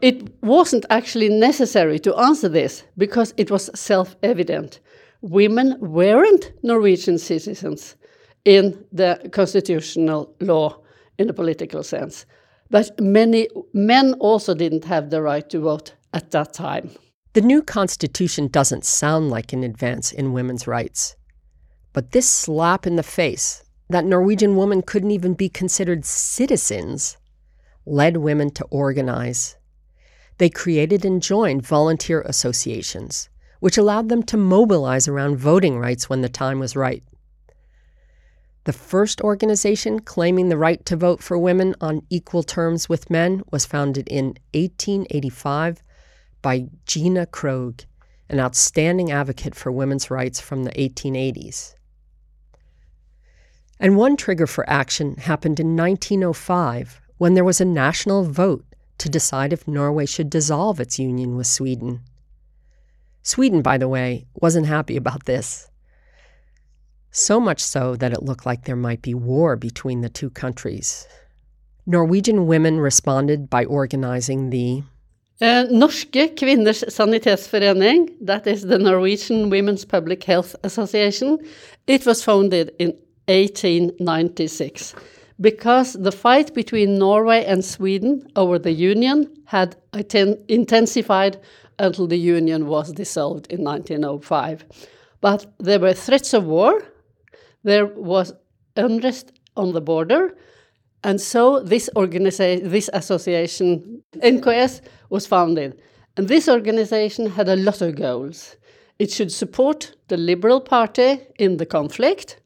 It 0.00 0.42
wasn't 0.42 0.86
actually 0.90 1.28
necessary 1.28 1.98
to 2.00 2.16
answer 2.16 2.48
this 2.48 2.84
because 2.96 3.34
it 3.36 3.50
was 3.50 3.70
self 3.74 4.16
evident. 4.22 4.80
Women 5.20 5.76
weren't 5.80 6.52
Norwegian 6.62 7.18
citizens 7.18 7.96
in 8.44 8.84
the 8.92 9.28
constitutional 9.32 10.34
law 10.40 10.78
in 11.18 11.28
a 11.28 11.32
political 11.32 11.82
sense. 11.82 12.24
But 12.70 13.00
many 13.00 13.48
men 13.72 14.14
also 14.20 14.54
didn't 14.54 14.84
have 14.84 15.10
the 15.10 15.22
right 15.22 15.48
to 15.50 15.60
vote 15.60 15.94
at 16.12 16.30
that 16.30 16.52
time. 16.52 16.90
The 17.32 17.40
new 17.40 17.62
constitution 17.62 18.48
doesn't 18.48 18.84
sound 18.84 19.30
like 19.30 19.52
an 19.52 19.64
advance 19.64 20.12
in 20.12 20.32
women's 20.32 20.66
rights. 20.66 21.16
But 21.92 22.12
this 22.12 22.28
slap 22.28 22.86
in 22.86 22.96
the 22.96 23.02
face, 23.02 23.64
that 23.88 24.04
Norwegian 24.04 24.56
women 24.56 24.82
couldn't 24.82 25.10
even 25.10 25.34
be 25.34 25.48
considered 25.48 26.04
citizens, 26.04 27.16
led 27.86 28.18
women 28.18 28.50
to 28.50 28.64
organize. 28.66 29.56
They 30.38 30.50
created 30.50 31.04
and 31.04 31.22
joined 31.22 31.66
volunteer 31.66 32.20
associations, 32.22 33.28
which 33.60 33.78
allowed 33.78 34.08
them 34.08 34.22
to 34.24 34.36
mobilize 34.36 35.08
around 35.08 35.38
voting 35.38 35.78
rights 35.78 36.08
when 36.08 36.20
the 36.20 36.28
time 36.28 36.60
was 36.60 36.76
right. 36.76 37.02
The 38.64 38.72
first 38.74 39.22
organization 39.22 40.00
claiming 40.00 40.50
the 40.50 40.58
right 40.58 40.84
to 40.84 40.96
vote 40.96 41.22
for 41.22 41.38
women 41.38 41.74
on 41.80 42.02
equal 42.10 42.42
terms 42.42 42.88
with 42.88 43.08
men 43.08 43.42
was 43.50 43.64
founded 43.64 44.06
in 44.08 44.36
1885 44.52 45.82
by 46.42 46.66
Gina 46.84 47.26
Krog, 47.26 47.86
an 48.28 48.38
outstanding 48.38 49.10
advocate 49.10 49.54
for 49.54 49.72
women's 49.72 50.10
rights 50.10 50.38
from 50.38 50.64
the 50.64 50.70
1880s. 50.72 51.76
And 53.80 53.96
one 53.96 54.16
trigger 54.16 54.46
for 54.46 54.68
action 54.68 55.16
happened 55.16 55.60
in 55.60 55.76
1905 55.76 57.00
when 57.18 57.34
there 57.34 57.44
was 57.44 57.60
a 57.60 57.64
national 57.64 58.24
vote 58.24 58.64
to 58.98 59.08
decide 59.08 59.52
if 59.52 59.68
Norway 59.68 60.06
should 60.06 60.30
dissolve 60.30 60.80
its 60.80 60.98
union 60.98 61.36
with 61.36 61.46
Sweden. 61.46 62.00
Sweden, 63.22 63.62
by 63.62 63.78
the 63.78 63.88
way, 63.88 64.26
wasn't 64.34 64.66
happy 64.66 64.96
about 64.96 65.26
this. 65.26 65.70
So 67.10 67.40
much 67.40 67.62
so 67.62 67.96
that 67.96 68.12
it 68.12 68.22
looked 68.22 68.46
like 68.46 68.64
there 68.64 68.76
might 68.76 69.02
be 69.02 69.14
war 69.14 69.56
between 69.56 70.00
the 70.00 70.08
two 70.08 70.30
countries. 70.30 71.06
Norwegian 71.86 72.46
women 72.46 72.80
responded 72.80 73.48
by 73.48 73.64
organizing 73.64 74.50
the 74.50 74.82
uh, 75.40 75.66
Norske 75.70 76.34
Kvinners 76.34 76.82
Sanitetsforening, 76.88 78.10
that 78.20 78.46
is 78.46 78.62
the 78.62 78.78
Norwegian 78.78 79.50
Women's 79.50 79.84
Public 79.84 80.24
Health 80.24 80.56
Association, 80.64 81.38
it 81.86 82.04
was 82.04 82.24
founded 82.24 82.72
in 82.80 82.92
1896 83.28 84.94
because 85.40 85.92
the 85.92 86.12
fight 86.12 86.52
between 86.54 86.98
Norway 86.98 87.44
and 87.44 87.64
Sweden 87.64 88.26
over 88.34 88.58
the 88.58 88.72
union 88.72 89.32
had 89.44 89.76
intensified 90.48 91.40
until 91.78 92.06
the 92.06 92.18
union 92.18 92.66
was 92.66 92.92
dissolved 92.92 93.46
in 93.52 93.62
1905. 93.62 94.64
But 95.20 95.46
there 95.58 95.78
were 95.78 95.92
threats 95.92 96.34
of 96.34 96.44
war, 96.44 96.82
there 97.62 97.86
was 97.86 98.32
unrest 98.76 99.32
on 99.56 99.72
the 99.72 99.80
border, 99.80 100.36
and 101.04 101.20
so 101.20 101.60
this 101.60 101.88
this 101.94 102.90
association, 102.92 104.02
NKS, 104.16 104.80
was 105.10 105.26
founded. 105.26 105.80
And 106.16 106.26
this 106.26 106.48
organization 106.48 107.30
had 107.30 107.48
a 107.48 107.54
lot 107.54 107.80
of 107.80 107.94
goals. 107.94 108.56
It 108.98 109.12
should 109.12 109.30
support 109.30 109.94
the 110.08 110.16
Liberal 110.16 110.60
Party 110.60 111.20
in 111.38 111.58
the 111.58 111.66
conflict. 111.66 112.40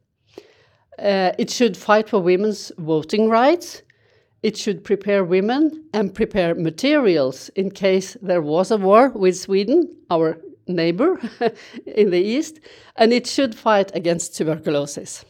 Uh, 0.99 1.33
it 1.39 1.51
should 1.51 1.77
fight 1.77 2.09
for 2.09 2.21
women's 2.21 2.73
voting 2.79 3.29
rights. 3.29 3.83
It 4.43 4.57
should 4.57 4.85
prepare 4.85 5.25
women 5.25 5.85
and 5.95 6.15
prepare 6.15 6.55
materials 6.55 7.49
in 7.51 7.71
case 7.71 8.17
there 8.21 8.43
was 8.43 8.71
a 8.71 8.77
war 8.77 9.11
with 9.11 9.37
Sweden, 9.39 9.89
our 10.11 10.39
neighbor 10.67 11.21
in 11.87 12.11
the 12.11 12.21
east. 12.21 12.61
And 12.97 13.13
it 13.13 13.27
should 13.27 13.55
fight 13.55 13.95
against 13.95 14.37
tuberculosis. 14.37 15.25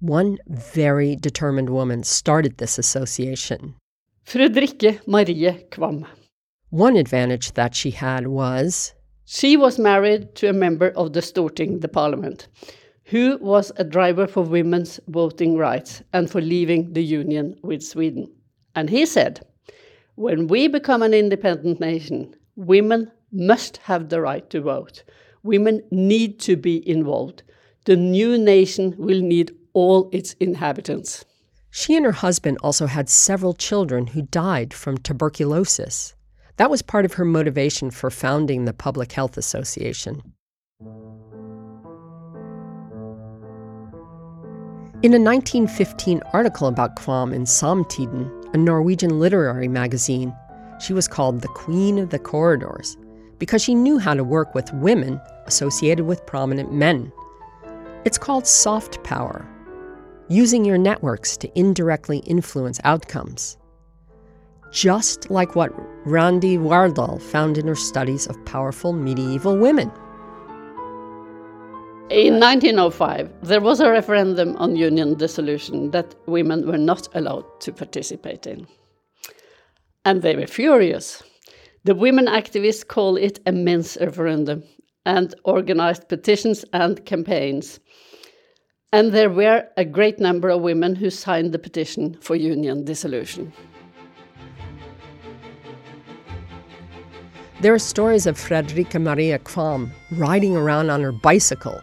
One 0.00 0.38
very 0.48 1.16
determined 1.16 1.70
woman 1.70 2.02
started 2.02 2.58
this 2.58 2.78
association. 2.78 3.76
Fredrikke 4.26 5.06
Marie 5.06 5.64
Qvam. 5.70 6.06
One 6.70 6.96
advantage 6.96 7.52
that 7.52 7.74
she 7.74 7.90
had 7.90 8.26
was 8.26 8.94
she 9.24 9.56
was 9.56 9.78
married 9.78 10.34
to 10.36 10.48
a 10.48 10.52
member 10.52 10.90
of 10.90 11.12
the 11.12 11.20
Storting, 11.20 11.80
the 11.80 11.88
parliament, 11.88 12.48
who 13.12 13.36
was 13.42 13.70
a 13.76 13.84
driver 13.84 14.26
for 14.26 14.42
women's 14.42 14.98
voting 15.06 15.58
rights 15.58 16.02
and 16.14 16.30
for 16.30 16.40
leaving 16.40 16.94
the 16.94 17.04
union 17.04 17.54
with 17.62 17.82
Sweden. 17.82 18.26
And 18.74 18.88
he 18.88 19.04
said, 19.04 19.46
When 20.14 20.46
we 20.46 20.66
become 20.66 21.02
an 21.02 21.12
independent 21.12 21.78
nation, 21.78 22.34
women 22.56 23.12
must 23.30 23.76
have 23.88 24.08
the 24.08 24.22
right 24.22 24.48
to 24.48 24.62
vote. 24.62 25.04
Women 25.42 25.82
need 25.90 26.40
to 26.40 26.56
be 26.56 26.88
involved. 26.88 27.42
The 27.84 27.96
new 27.96 28.38
nation 28.38 28.94
will 28.96 29.20
need 29.20 29.54
all 29.74 30.08
its 30.10 30.32
inhabitants. 30.40 31.26
She 31.70 31.94
and 31.94 32.06
her 32.06 32.12
husband 32.12 32.56
also 32.62 32.86
had 32.86 33.10
several 33.10 33.52
children 33.52 34.06
who 34.06 34.22
died 34.22 34.72
from 34.72 34.96
tuberculosis. 34.96 36.14
That 36.56 36.70
was 36.70 36.80
part 36.80 37.04
of 37.04 37.12
her 37.14 37.26
motivation 37.26 37.90
for 37.90 38.08
founding 38.08 38.64
the 38.64 38.72
Public 38.72 39.12
Health 39.12 39.36
Association. 39.36 40.32
In 45.02 45.14
a 45.14 45.18
1915 45.18 46.22
article 46.32 46.68
about 46.68 46.94
Qvam 46.94 47.34
in 47.34 47.42
Samtiden, 47.42 48.30
a 48.54 48.56
Norwegian 48.56 49.18
literary 49.18 49.66
magazine, 49.66 50.32
she 50.80 50.92
was 50.92 51.08
called 51.08 51.40
the 51.40 51.48
Queen 51.48 51.98
of 51.98 52.10
the 52.10 52.20
Corridors 52.20 52.96
because 53.40 53.60
she 53.60 53.74
knew 53.74 53.98
how 53.98 54.14
to 54.14 54.22
work 54.22 54.54
with 54.54 54.72
women 54.74 55.20
associated 55.46 56.06
with 56.06 56.24
prominent 56.24 56.72
men. 56.72 57.10
It's 58.04 58.16
called 58.16 58.46
soft 58.46 59.02
power, 59.02 59.44
using 60.28 60.64
your 60.64 60.78
networks 60.78 61.36
to 61.38 61.58
indirectly 61.58 62.18
influence 62.18 62.78
outcomes. 62.84 63.58
Just 64.70 65.32
like 65.32 65.56
what 65.56 65.72
Randi 66.06 66.58
Wærdahl 66.58 67.20
found 67.20 67.58
in 67.58 67.66
her 67.66 67.74
studies 67.74 68.28
of 68.28 68.44
powerful 68.44 68.92
medieval 68.92 69.58
women. 69.58 69.90
In 72.12 72.38
1905, 72.38 73.30
there 73.42 73.60
was 73.60 73.80
a 73.80 73.90
referendum 73.90 74.54
on 74.58 74.76
union 74.76 75.14
dissolution 75.14 75.90
that 75.92 76.14
women 76.26 76.66
were 76.66 76.78
not 76.78 77.08
allowed 77.14 77.60
to 77.62 77.72
participate 77.72 78.46
in. 78.46 78.66
And 80.04 80.20
they 80.20 80.36
were 80.36 80.46
furious. 80.46 81.22
The 81.84 81.94
women 81.94 82.26
activists 82.26 82.86
call 82.86 83.16
it 83.16 83.40
a 83.46 83.52
men's 83.52 83.96
referendum 84.00 84.62
and 85.06 85.34
organized 85.44 86.08
petitions 86.08 86.64
and 86.72 87.04
campaigns 87.06 87.80
and 88.92 89.12
there 89.12 89.30
were 89.30 89.66
a 89.78 89.84
great 89.84 90.20
number 90.20 90.50
of 90.50 90.60
women 90.60 90.94
who 90.94 91.08
signed 91.08 91.52
the 91.52 91.58
petition 91.58 92.14
for 92.20 92.36
union 92.36 92.84
dissolution. 92.84 93.52
There 97.62 97.72
are 97.72 97.78
stories 97.78 98.26
of 98.26 98.36
Fredrikke 98.36 99.00
Marie 99.00 99.30
Qvam 99.38 99.90
riding 100.10 100.56
around 100.56 100.90
on 100.90 101.00
her 101.00 101.12
bicycle, 101.12 101.80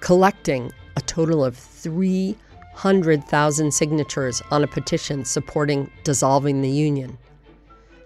collecting 0.00 0.72
a 0.96 1.00
total 1.00 1.44
of 1.44 1.56
300,000 1.56 3.72
signatures 3.72 4.42
on 4.50 4.64
a 4.64 4.68
petition 4.68 5.24
supporting 5.24 5.90
dissolving 6.04 6.62
the 6.62 6.70
union. 6.70 7.18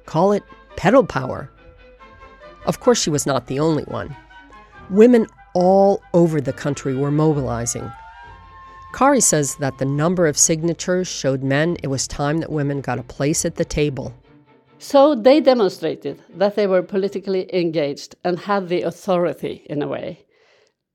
Call 0.07 0.33
it 0.33 0.43
pedal 0.77 1.05
power. 1.05 1.51
Of 2.67 2.81
course, 2.81 3.01
she 3.01 3.11
was 3.11 3.27
not 3.27 3.47
the 3.47 3.61
only 3.61 3.85
one. 3.85 4.15
Women 4.91 5.27
all 5.55 6.03
over 6.15 6.41
the 6.41 6.53
country 6.53 6.95
were 6.95 7.11
mobilizing, 7.11 7.91
Kari 8.93 9.21
says 9.21 9.57
that 9.57 9.79
the 9.79 9.85
number 9.85 10.27
of 10.27 10.37
signatures 10.37 11.09
showed 11.09 11.43
men 11.43 11.77
it 11.83 11.87
was 11.87 12.09
time 12.09 12.39
that 12.39 12.51
women 12.51 12.81
got 12.81 12.99
a 12.99 13.05
place 13.05 13.45
at 13.45 13.55
the 13.55 13.65
table. 13.65 14.13
So 14.79 15.15
they 15.15 15.41
demonstrated 15.41 16.23
that 16.31 16.57
they 16.57 16.67
were 16.67 16.83
politically 16.83 17.53
engaged 17.55 18.17
and 18.25 18.39
had 18.39 18.69
the 18.69 18.83
authority 18.83 19.63
in 19.67 19.83
a 19.83 19.89
way, 19.89 20.25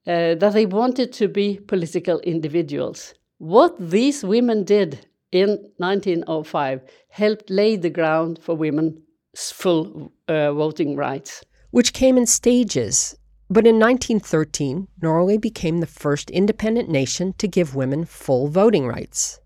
uh, 0.07 0.35
that 0.35 0.53
they 0.53 0.65
wanted 0.65 1.11
to 1.13 1.27
be 1.27 1.59
political 1.67 2.19
individuals. 2.19 3.13
What 3.37 3.75
these 3.79 4.23
women 4.23 4.63
did 4.63 5.07
in 5.31 5.49
1905 5.77 6.81
helped 7.09 7.49
lay 7.49 7.75
the 7.75 7.89
ground 7.89 8.39
for 8.41 8.55
women's 8.55 9.51
full 9.51 10.11
uh, 10.27 10.53
voting 10.53 10.95
rights. 10.95 11.43
Which 11.71 11.93
came 11.93 12.17
in 12.17 12.25
stages 12.25 13.17
but 13.47 13.67
in 13.67 13.75
1913, 13.75 14.87
Norway 15.01 15.37
became 15.37 15.77
the 15.77 15.85
first 15.85 16.31
independent 16.31 16.89
nation 16.89 17.33
to 17.37 17.47
give 17.47 17.75
women 17.75 18.05
full 18.05 18.47
voting 18.47 18.87
rights. 18.87 19.39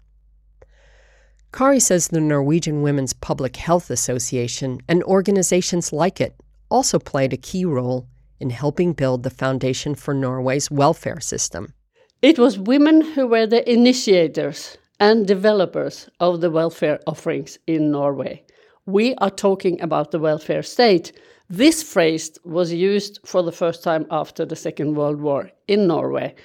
Kari 1.51 1.81
says 1.81 2.07
the 2.07 2.21
Norwegian 2.21 2.81
Women's 2.81 3.11
Public 3.11 3.57
Health 3.57 3.89
Association 3.89 4.79
and 4.87 5.03
organizations 5.03 5.91
like 5.91 6.21
it 6.21 6.33
also 6.69 6.97
played 6.97 7.33
a 7.33 7.37
key 7.37 7.65
role 7.65 8.07
in 8.39 8.49
helping 8.49 8.93
build 8.93 9.23
the 9.23 9.29
foundation 9.29 9.95
for 9.95 10.13
Norway's 10.13 10.71
welfare 10.71 11.19
system. 11.19 11.73
It 12.21 12.37
was 12.37 12.59
women 12.59 13.01
who 13.01 13.27
were 13.27 13.47
the 13.47 13.69
initiators 13.71 14.77
and 14.99 15.27
developers 15.27 16.09
of 16.19 16.41
the 16.41 16.51
welfare 16.51 16.99
offerings 17.07 17.57
in 17.67 17.91
Norway. 17.91 18.43
We 18.85 19.15
are 19.15 19.29
talking 19.29 19.79
about 19.81 20.11
the 20.11 20.19
welfare 20.19 20.63
state, 20.63 21.13
this 21.49 21.81
phrase 21.81 22.37
was 22.43 22.71
used 22.71 23.19
for 23.25 23.41
the 23.41 23.51
first 23.51 23.83
time 23.83 24.05
after 24.11 24.45
the 24.45 24.55
Second 24.55 24.93
World 24.93 25.19
War 25.19 25.49
in 25.67 25.87
Norway, 25.87 26.35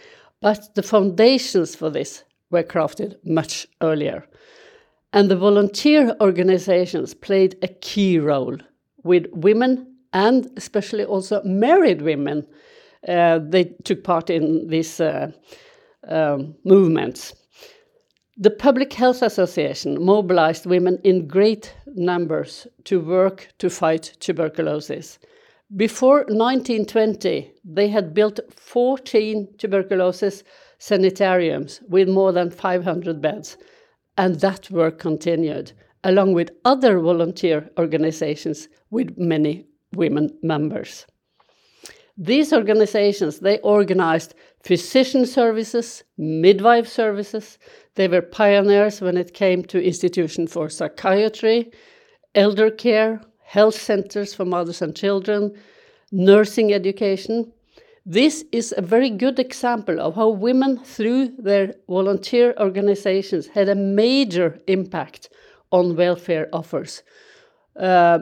but 0.40 0.74
the 0.74 0.83
foundations 0.83 1.76
for 1.76 1.90
this 1.90 2.24
were 2.50 2.62
crafted 2.62 3.16
much 3.22 3.66
earlier. 3.83 4.26
And 5.12 5.30
the 5.30 5.37
volunteer 5.37 6.16
organizations 6.22 7.12
played 7.12 7.57
a 7.62 7.68
key 7.68 8.18
role 8.18 8.57
with 9.02 9.26
women 9.33 9.93
and 10.14 10.48
especially 10.57 11.05
also 11.05 11.42
married 11.42 12.00
women. 12.00 12.46
Uh, 13.07 13.40
they 13.42 13.64
took 13.85 14.03
part 14.05 14.31
in 14.31 14.68
these 14.68 15.00
uh, 15.00 15.31
um, 16.09 16.55
movements. 16.64 17.35
The 18.37 18.50
Public 18.50 18.92
Health 18.92 19.22
Association 19.22 20.03
mobilized 20.03 20.66
women 20.66 20.98
in 21.05 21.29
great 21.29 21.74
numbers 21.87 22.66
to 22.85 23.00
work 23.00 23.48
to 23.59 23.68
fight 23.68 24.16
tuberculosis. 24.20 25.18
Before 25.77 26.24
1920, 26.29 27.53
they 27.64 27.88
had 27.88 28.14
built 28.14 28.40
14 28.50 29.55
tuberculosis 29.59 30.42
sanitariums 30.79 31.81
with 31.88 32.09
more 32.09 32.33
than 32.33 32.50
500 32.50 33.20
beds, 33.20 33.57
and 34.16 34.40
that 34.40 34.70
work 34.70 34.98
continued, 34.98 35.72
along 36.03 36.35
with 36.35 36.50
other 36.64 37.00
volunteer 37.00 37.70
organizations 37.79 38.68
with 38.90 39.16
many 39.16 39.66
women 39.96 40.30
members. 40.42 41.07
These 42.16 42.52
organizations, 42.52 43.40
they 43.40 43.59
organized 43.61 44.35
physician 44.62 45.26
services, 45.26 46.04
midwife 46.16 46.87
services. 46.87 47.59
They 47.96 48.07
were 48.09 48.22
pioneers 48.22 49.00
when 49.00 49.16
it 49.16 49.35
came 49.35 49.64
to 49.64 49.83
institution 49.83 50.46
for 50.46 50.68
psychiatry, 50.68 51.72
elder 52.35 52.70
care, 52.70 53.20
health 53.42 53.74
centers 53.74 54.35
for 54.35 54.44
mothers 54.44 54.80
and 54.83 54.96
children, 54.96 55.52
nursing 56.12 56.72
education. 56.72 57.52
This 58.07 58.44
is 58.52 58.74
a 58.76 58.83
very 58.83 59.11
good 59.11 59.38
example 59.38 59.98
of 59.98 60.14
how 60.14 60.28
women, 60.28 60.78
through 60.78 61.28
their 61.38 61.74
volunteer 61.88 62.54
organizations, 62.61 63.48
had 63.48 63.68
a 63.68 63.74
major 63.74 64.61
impact 64.66 65.30
on 65.72 65.96
welfare 65.96 66.48
offers, 66.52 67.02
uh, 67.76 68.18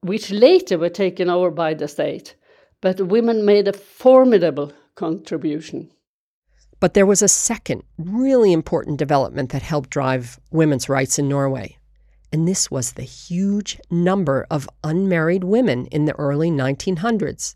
which 0.00 0.30
later 0.30 0.78
were 0.78 0.88
taken 0.88 1.28
over 1.30 1.50
by 1.50 1.74
the 1.74 1.88
state. 1.88 2.34
But 2.80 3.00
women 3.00 3.44
made 3.44 3.68
a 3.68 3.72
formidable 3.72 4.72
contribution. 4.94 5.90
But 6.78 6.94
there 6.94 7.06
was 7.06 7.22
a 7.22 7.28
second 7.28 7.82
really 7.98 8.52
important 8.52 8.98
development 8.98 9.50
that 9.50 9.62
helped 9.62 9.90
drive 9.90 10.38
women's 10.50 10.88
rights 10.88 11.18
in 11.18 11.28
Norway 11.28 11.78
and 12.32 12.46
this 12.46 12.70
was 12.70 12.92
the 12.92 13.02
huge 13.02 13.80
number 13.90 14.46
of 14.50 14.68
unmarried 14.84 15.44
women 15.44 15.86
in 15.86 16.04
the 16.04 16.14
early 16.16 16.50
1900s. 16.50 17.54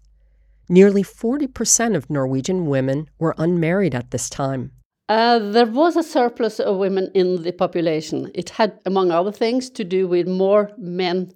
Nearly 0.68 1.02
40% 1.02 1.96
of 1.96 2.08
Norwegian 2.08 2.66
women 2.66 3.10
were 3.18 3.34
unmarried 3.36 3.94
at 3.94 4.10
this 4.10 4.30
time. 4.30 4.72
Uh, 5.08 5.40
there 5.40 5.66
was 5.66 5.96
a 5.96 6.02
surplus 6.04 6.60
of 6.60 6.76
women 6.76 7.10
in 7.14 7.42
the 7.42 7.52
population. 7.52 8.30
It 8.32 8.50
had, 8.50 8.78
among 8.86 9.10
other 9.10 9.32
things, 9.32 9.68
to 9.70 9.82
do 9.82 10.06
with 10.06 10.28
more 10.28 10.70
men 10.78 11.32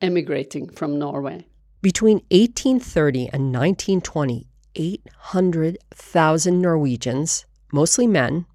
emigrating 0.00 0.68
from 0.68 0.98
Norway. 0.98 1.46
Between 1.82 2.18
1830 2.30 3.28
and 3.32 3.54
1920, 3.54 4.48
800,000 4.74 6.60
Norwegians, 6.60 7.46
mostly 7.72 8.06
men, 8.06 8.46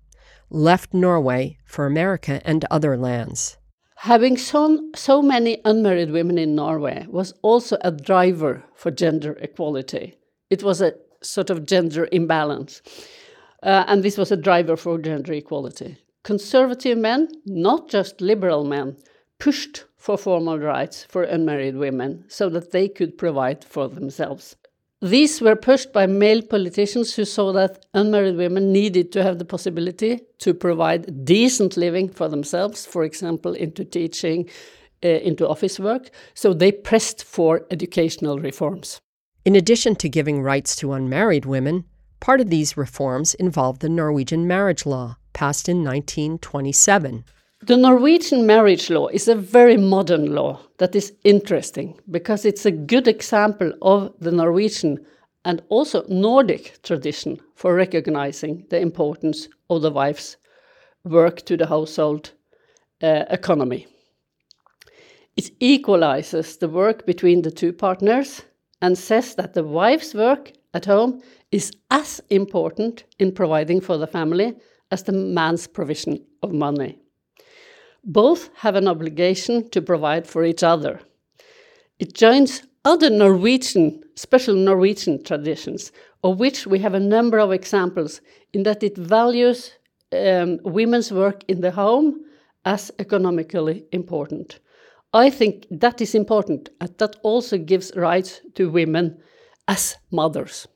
left 0.49 0.93
Norway 0.93 1.57
for 1.65 1.85
America 1.85 2.41
and 2.45 2.65
other 2.69 2.97
lands. 2.97 3.57
Having 3.97 4.37
so, 4.37 4.89
so 4.95 5.21
many 5.21 5.61
unmarried 5.63 6.11
women 6.11 6.37
in 6.37 6.55
Norway 6.55 7.05
was 7.09 7.33
also 7.41 7.77
a 7.81 7.91
driver 7.91 8.63
for 8.75 8.91
gender 8.91 9.37
equality. 9.39 10.15
It 10.49 10.61
was 10.61 10.81
a 10.81 10.93
sort 11.21 11.49
of 11.49 11.65
gender 11.65 12.07
imbalance. 12.11 12.81
Uh, 13.63 13.85
and 13.87 14.03
this 14.03 14.17
was 14.17 14.31
a 14.31 14.37
driver 14.37 14.75
for 14.75 14.97
gender 14.97 15.33
equality. 15.33 15.97
Conservative 16.23 16.97
men, 16.97 17.29
not 17.45 17.89
just 17.89 18.19
liberal 18.19 18.65
men, 18.65 18.97
pushed 19.43 19.83
for 19.97 20.17
formal 20.17 20.57
rights 20.57 21.05
for 21.09 21.23
unmarried 21.23 21.75
women 21.75 22.23
so 22.29 22.47
that 22.47 22.71
they 22.71 22.87
could 22.87 23.17
provide 23.17 23.61
for 23.61 23.89
themselves. 23.89 24.55
These 25.01 25.41
were 25.41 25.57
pushed 25.57 25.91
by 25.91 26.05
male 26.05 26.41
politicians 26.41 27.13
who 27.13 27.25
saw 27.25 27.51
that 27.51 27.85
unmarried 27.93 28.37
women 28.37 28.71
needed 28.71 29.11
to 29.11 29.21
have 29.21 29.39
the 29.39 29.51
possibility 29.55 30.21
to 30.37 30.53
provide 30.53 31.25
decent 31.25 31.75
living 31.75 32.07
for 32.07 32.29
themselves, 32.29 32.85
for 32.85 33.03
example, 33.03 33.53
into 33.53 33.83
teaching, 33.83 34.49
uh, 35.03 35.09
into 35.09 35.45
office 35.45 35.77
work. 35.77 36.09
So 36.33 36.53
they 36.53 36.71
pressed 36.71 37.25
for 37.25 37.65
educational 37.69 38.39
reforms. 38.39 39.01
In 39.43 39.57
addition 39.57 39.97
to 39.97 40.07
giving 40.07 40.41
rights 40.41 40.73
to 40.77 40.93
unmarried 40.93 41.45
women, 41.45 41.83
part 42.21 42.39
of 42.39 42.49
these 42.49 42.77
reforms 42.77 43.33
involved 43.33 43.81
the 43.81 43.89
Norwegian 43.89 44.47
marriage 44.47 44.85
law, 44.85 45.17
passed 45.33 45.67
in 45.67 45.83
1927. 45.83 47.25
The 47.65 47.77
Norwegian 47.77 48.45
marriage 48.45 48.89
law 48.89 49.07
is 49.07 49.29
a 49.29 49.35
very 49.35 49.77
modern 49.77 50.35
law 50.35 50.59
that 50.79 50.97
is 50.97 51.13
interesting 51.23 51.97
because 52.11 52.43
it's 52.43 52.65
a 52.65 52.71
good 52.71 53.07
example 53.07 53.71
of 53.81 54.11
the 54.19 54.33
Norwegian 54.33 55.05
and 55.45 55.61
also 55.69 56.03
Nordic 56.09 56.81
tradition 56.83 57.39
for 57.55 57.73
recognizing 57.73 58.65
the 58.69 58.81
importance 58.81 59.47
of 59.69 59.81
the 59.81 59.91
wife's 59.91 60.35
work 61.05 61.45
to 61.45 61.55
the 61.55 61.67
household 61.67 62.31
uh, 63.01 63.23
economy. 63.29 63.87
It 65.37 65.51
equalizes 65.61 66.57
the 66.57 66.67
work 66.67 67.05
between 67.05 67.43
the 67.43 67.51
two 67.51 67.71
partners 67.71 68.41
and 68.81 68.97
says 68.97 69.35
that 69.35 69.53
the 69.53 69.63
wife's 69.63 70.13
work 70.13 70.51
at 70.73 70.83
home 70.83 71.21
is 71.53 71.71
as 71.89 72.19
important 72.29 73.05
in 73.19 73.31
providing 73.31 73.79
for 73.79 73.97
the 73.97 74.07
family 74.07 74.53
as 74.91 75.03
the 75.03 75.13
man's 75.13 75.65
provision 75.65 76.25
of 76.41 76.51
money. 76.51 76.99
Both 78.03 78.49
have 78.55 78.75
an 78.75 78.87
obligation 78.87 79.69
to 79.69 79.81
provide 79.81 80.27
for 80.27 80.43
each 80.43 80.63
other. 80.63 80.99
It 81.99 82.13
joins 82.13 82.63
other 82.85 83.09
Norwegian, 83.09 84.03
special 84.15 84.55
Norwegian 84.55 85.23
traditions, 85.23 85.91
of 86.23 86.39
which 86.39 86.67
we 86.67 86.79
have 86.79 86.93
a 86.93 86.99
number 86.99 87.39
of 87.39 87.51
examples, 87.51 88.21
in 88.51 88.63
that 88.63 88.83
it 88.83 88.97
values 88.97 89.71
um, 90.11 90.59
women's 90.63 91.11
work 91.11 91.43
in 91.47 91.61
the 91.61 91.71
home 91.71 92.25
as 92.65 92.91
economically 92.99 93.85
important. 93.91 94.59
I 95.13 95.29
think 95.29 95.67
that 95.69 96.01
is 96.01 96.15
important, 96.15 96.69
and 96.81 96.89
that 96.97 97.15
also 97.23 97.57
gives 97.57 97.91
rights 97.95 98.41
to 98.55 98.69
women 98.69 99.17
as 99.67 99.95
mothers. 100.11 100.67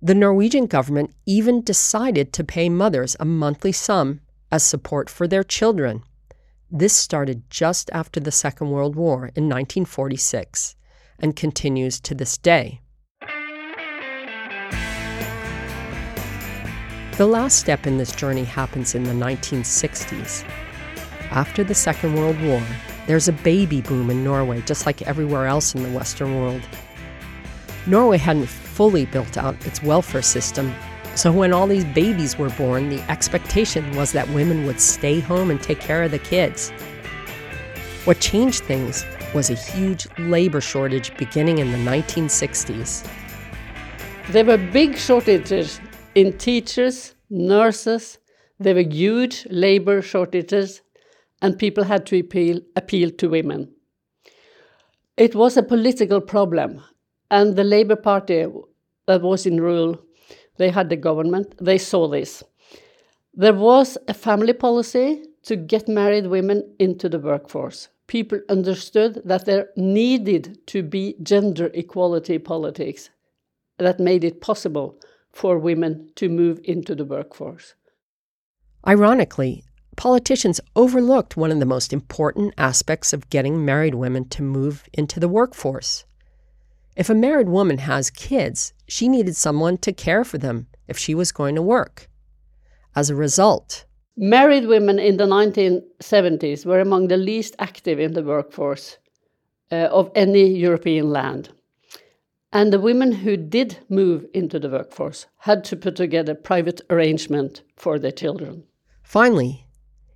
The 0.00 0.14
Norwegian 0.14 0.66
government 0.66 1.14
even 1.26 1.62
decided 1.62 2.32
to 2.32 2.44
pay 2.44 2.68
mothers 2.68 3.16
a 3.20 3.24
monthly 3.24 3.72
sum 3.72 4.20
as 4.50 4.62
support 4.62 5.10
for 5.10 5.28
their 5.28 5.44
children. 5.44 6.02
This 6.72 6.94
started 6.94 7.42
just 7.50 7.90
after 7.92 8.20
the 8.20 8.30
Second 8.30 8.70
World 8.70 8.94
War 8.94 9.32
in 9.34 9.48
1946 9.48 10.76
and 11.18 11.34
continues 11.34 11.98
to 11.98 12.14
this 12.14 12.38
day. 12.38 12.80
The 17.16 17.26
last 17.26 17.58
step 17.58 17.88
in 17.88 17.98
this 17.98 18.14
journey 18.14 18.44
happens 18.44 18.94
in 18.94 19.02
the 19.02 19.10
1960s. 19.10 20.48
After 21.32 21.64
the 21.64 21.74
Second 21.74 22.14
World 22.14 22.40
War, 22.40 22.62
there's 23.08 23.26
a 23.26 23.32
baby 23.32 23.80
boom 23.80 24.08
in 24.08 24.22
Norway, 24.22 24.60
just 24.60 24.86
like 24.86 25.02
everywhere 25.02 25.46
else 25.46 25.74
in 25.74 25.82
the 25.82 25.90
Western 25.90 26.36
world. 26.36 26.62
Norway 27.88 28.18
hadn't 28.18 28.46
fully 28.46 29.06
built 29.06 29.36
out 29.36 29.66
its 29.66 29.82
welfare 29.82 30.22
system 30.22 30.72
so 31.14 31.32
when 31.32 31.52
all 31.52 31.66
these 31.66 31.84
babies 31.84 32.38
were 32.38 32.50
born, 32.50 32.88
the 32.88 33.00
expectation 33.10 33.94
was 33.96 34.12
that 34.12 34.28
women 34.30 34.66
would 34.66 34.80
stay 34.80 35.20
home 35.20 35.50
and 35.50 35.62
take 35.62 35.80
care 35.80 36.02
of 36.02 36.10
the 36.10 36.18
kids. 36.18 36.70
What 38.04 38.20
changed 38.20 38.64
things 38.64 39.04
was 39.34 39.50
a 39.50 39.54
huge 39.54 40.06
labor 40.18 40.60
shortage 40.60 41.16
beginning 41.16 41.58
in 41.58 41.72
the 41.72 41.78
1960s. 41.78 43.06
There 44.30 44.44
were 44.44 44.58
big 44.58 44.96
shortages 44.96 45.80
in 46.14 46.36
teachers, 46.38 47.14
nurses, 47.28 48.18
there 48.58 48.74
were 48.74 48.80
huge 48.80 49.46
labor 49.50 50.02
shortages, 50.02 50.82
and 51.42 51.58
people 51.58 51.84
had 51.84 52.06
to 52.06 52.18
appeal, 52.18 52.60
appeal 52.76 53.10
to 53.10 53.28
women. 53.28 53.72
It 55.16 55.34
was 55.34 55.56
a 55.56 55.62
political 55.62 56.20
problem, 56.20 56.82
and 57.30 57.56
the 57.56 57.64
Labour 57.64 57.96
Party 57.96 58.46
that 59.06 59.22
was 59.22 59.46
in 59.46 59.60
rule 59.60 59.98
they 60.60 60.68
had 60.68 60.90
the 60.90 60.96
government, 60.96 61.54
they 61.58 61.78
saw 61.78 62.06
this. 62.06 62.44
There 63.32 63.54
was 63.54 63.96
a 64.08 64.12
family 64.12 64.52
policy 64.52 65.24
to 65.44 65.56
get 65.56 65.88
married 65.88 66.26
women 66.26 66.74
into 66.78 67.08
the 67.08 67.18
workforce. 67.18 67.88
People 68.08 68.40
understood 68.50 69.22
that 69.24 69.46
there 69.46 69.70
needed 69.76 70.58
to 70.66 70.82
be 70.82 71.16
gender 71.22 71.70
equality 71.72 72.36
politics 72.38 73.08
that 73.78 73.98
made 73.98 74.22
it 74.22 74.42
possible 74.42 75.00
for 75.32 75.58
women 75.58 76.10
to 76.16 76.28
move 76.28 76.60
into 76.64 76.94
the 76.94 77.06
workforce. 77.06 77.72
Ironically, 78.86 79.64
politicians 79.96 80.60
overlooked 80.76 81.38
one 81.38 81.50
of 81.50 81.60
the 81.60 81.72
most 81.74 81.90
important 81.90 82.52
aspects 82.58 83.14
of 83.14 83.30
getting 83.30 83.64
married 83.64 83.94
women 83.94 84.28
to 84.28 84.42
move 84.42 84.86
into 84.92 85.18
the 85.20 85.28
workforce 85.28 86.04
if 86.96 87.08
a 87.08 87.14
married 87.14 87.48
woman 87.48 87.78
has 87.78 88.10
kids, 88.10 88.72
she 88.88 89.08
needed 89.08 89.36
someone 89.36 89.78
to 89.78 89.92
care 89.92 90.24
for 90.24 90.38
them 90.38 90.66
if 90.88 90.98
she 90.98 91.14
was 91.14 91.32
going 91.32 91.54
to 91.54 91.62
work. 91.62 92.08
As 92.96 93.08
a 93.08 93.14
result, 93.14 93.84
married 94.16 94.66
women 94.66 94.98
in 94.98 95.16
the 95.16 95.26
1970s 95.26 96.66
were 96.66 96.80
among 96.80 97.08
the 97.08 97.16
least 97.16 97.54
active 97.58 98.00
in 98.00 98.12
the 98.14 98.22
workforce 98.22 98.98
uh, 99.70 99.88
of 99.92 100.10
any 100.14 100.48
European 100.48 101.10
land. 101.10 101.50
And 102.52 102.72
the 102.72 102.80
women 102.80 103.12
who 103.12 103.36
did 103.36 103.78
move 103.88 104.26
into 104.34 104.58
the 104.58 104.68
workforce 104.68 105.26
had 105.38 105.62
to 105.64 105.76
put 105.76 105.94
together 105.94 106.34
private 106.34 106.80
arrangement 106.90 107.62
for 107.76 107.98
their 107.98 108.10
children. 108.10 108.64
Finally, 109.04 109.66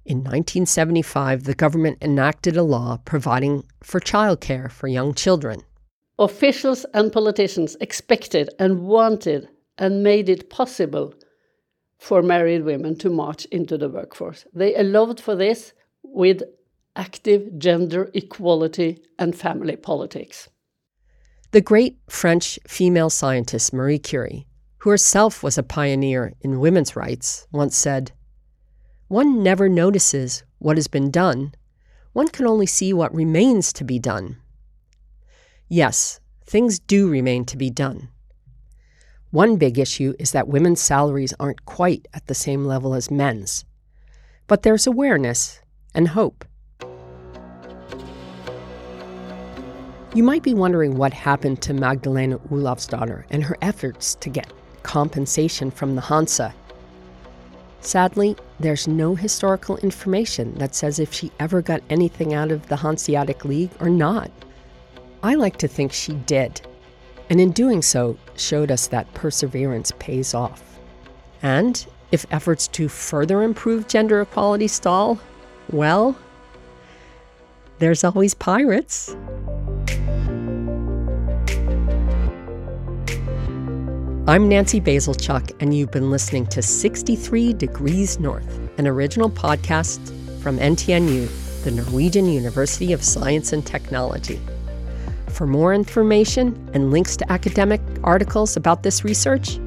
in 0.04 0.18
1975, 0.18 1.44
the 1.44 1.54
government 1.54 1.98
enacted 2.02 2.56
a 2.56 2.62
law 2.62 2.98
providing 3.04 3.64
for 3.82 4.00
childcare 4.00 4.70
for 4.70 4.88
young 4.88 5.14
children. 5.14 5.60
Officials 6.18 6.86
and 6.94 7.12
politicians 7.12 7.76
expected 7.80 8.48
and 8.58 8.86
wanted 8.86 9.48
and 9.78 10.02
made 10.02 10.28
it 10.28 10.48
possible 10.48 11.12
for 11.98 12.22
married 12.22 12.64
women 12.64 12.96
to 12.96 13.10
march 13.10 13.46
into 13.46 13.76
the 13.76 13.88
workforce. 13.88 14.46
They 14.54 14.74
allowed 14.76 15.20
for 15.20 15.34
this 15.34 15.72
with 16.02 16.42
active 16.94 17.58
gender 17.58 18.10
equality 18.14 19.02
and 19.18 19.36
family 19.36 19.76
politics. 19.76 20.48
The 21.50 21.60
great 21.60 21.98
French 22.08 22.58
female 22.68 23.10
scientist 23.10 23.72
Marie 23.72 23.98
Curie, 23.98 24.46
who 24.78 24.90
herself 24.90 25.42
was 25.42 25.58
a 25.58 25.62
pioneer 25.62 26.34
in 26.40 26.60
women's 26.60 26.94
rights, 26.94 27.46
once 27.50 27.76
said, 27.76 28.12
One 29.08 29.42
never 29.42 29.68
notices 29.68 30.44
what 30.58 30.76
has 30.76 30.88
been 30.88 31.10
done, 31.10 31.54
one 32.12 32.28
can 32.28 32.46
only 32.46 32.66
see 32.66 32.92
what 32.92 33.14
remains 33.14 33.72
to 33.72 33.84
be 33.84 33.98
done. 33.98 34.36
Yes, 35.74 36.20
things 36.44 36.78
do 36.78 37.08
remain 37.08 37.44
to 37.46 37.56
be 37.56 37.68
done. 37.68 38.08
One 39.32 39.56
big 39.56 39.76
issue 39.76 40.14
is 40.20 40.30
that 40.30 40.46
women's 40.46 40.80
salaries 40.80 41.34
aren't 41.40 41.64
quite 41.64 42.06
at 42.14 42.28
the 42.28 42.32
same 42.32 42.64
level 42.64 42.94
as 42.94 43.10
men's. 43.10 43.64
But 44.46 44.62
there's 44.62 44.86
awareness 44.86 45.60
and 45.92 46.06
hope. 46.06 46.44
You 50.14 50.22
might 50.22 50.44
be 50.44 50.54
wondering 50.54 50.96
what 50.96 51.12
happened 51.12 51.60
to 51.62 51.74
Magdalena 51.74 52.38
Olavsdatter 52.50 53.24
and 53.30 53.42
her 53.42 53.58
efforts 53.60 54.14
to 54.20 54.30
get 54.30 54.52
compensation 54.84 55.72
from 55.72 55.96
the 55.96 56.02
Hansa. 56.02 56.54
Sadly, 57.80 58.36
there's 58.60 58.86
no 58.86 59.16
historical 59.16 59.78
information 59.78 60.54
that 60.58 60.76
says 60.76 61.00
if 61.00 61.12
she 61.12 61.32
ever 61.40 61.60
got 61.60 61.82
anything 61.90 62.32
out 62.32 62.52
of 62.52 62.68
the 62.68 62.76
Hanseatic 62.76 63.44
League 63.44 63.72
or 63.80 63.90
not. 63.90 64.30
I 65.24 65.34
like 65.34 65.56
to 65.56 65.68
think 65.68 65.92
she 65.92 66.12
did 66.12 66.60
and 67.30 67.40
in 67.40 67.52
doing 67.52 67.82
so, 67.82 68.18
showed 68.36 68.70
us 68.70 68.86
that 68.88 69.12
perseverance 69.14 69.92
pays 69.98 70.34
off. 70.34 70.62
And 71.42 71.84
if 72.12 72.26
efforts 72.30 72.68
to 72.68 72.88
further 72.88 73.42
improve 73.42 73.88
gender 73.88 74.20
equality 74.20 74.68
stall, 74.68 75.18
well, 75.70 76.16
there's 77.78 78.04
always 78.04 78.34
pirates. 78.34 79.16
I'm 84.26 84.48
Nancy 84.48 84.80
Bazilchuk, 84.80 85.54
and 85.60 85.74
you've 85.74 85.90
been 85.90 86.10
listening 86.10 86.46
to 86.46 86.62
63 86.62 87.52
Degrees 87.54 88.18
North, 88.18 88.60
an 88.78 88.86
original 88.86 89.28
podcast 89.28 90.00
from 90.40 90.58
NTNU, 90.58 91.62
the 91.64 91.70
Norwegian 91.70 92.26
University 92.26 92.92
of 92.92 93.02
Science 93.02 93.52
and 93.52 93.66
Technology. 93.66 94.40
For 95.34 95.48
more 95.48 95.74
information 95.74 96.70
and 96.74 96.92
links 96.92 97.16
to 97.16 97.32
academic 97.32 97.80
articles 98.04 98.56
about 98.56 98.84
this 98.84 99.02
research, 99.02 99.58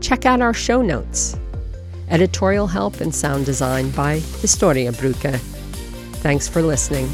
check 0.00 0.24
out 0.24 0.40
our 0.40 0.54
show 0.54 0.80
notes. 0.80 1.36
Editorial 2.08 2.66
help 2.66 3.02
and 3.02 3.14
sound 3.14 3.44
design 3.44 3.90
by 3.90 4.20
Historia 4.40 4.92
Bruca. 4.92 5.38
Thanks 6.22 6.48
for 6.48 6.62
listening. 6.62 7.06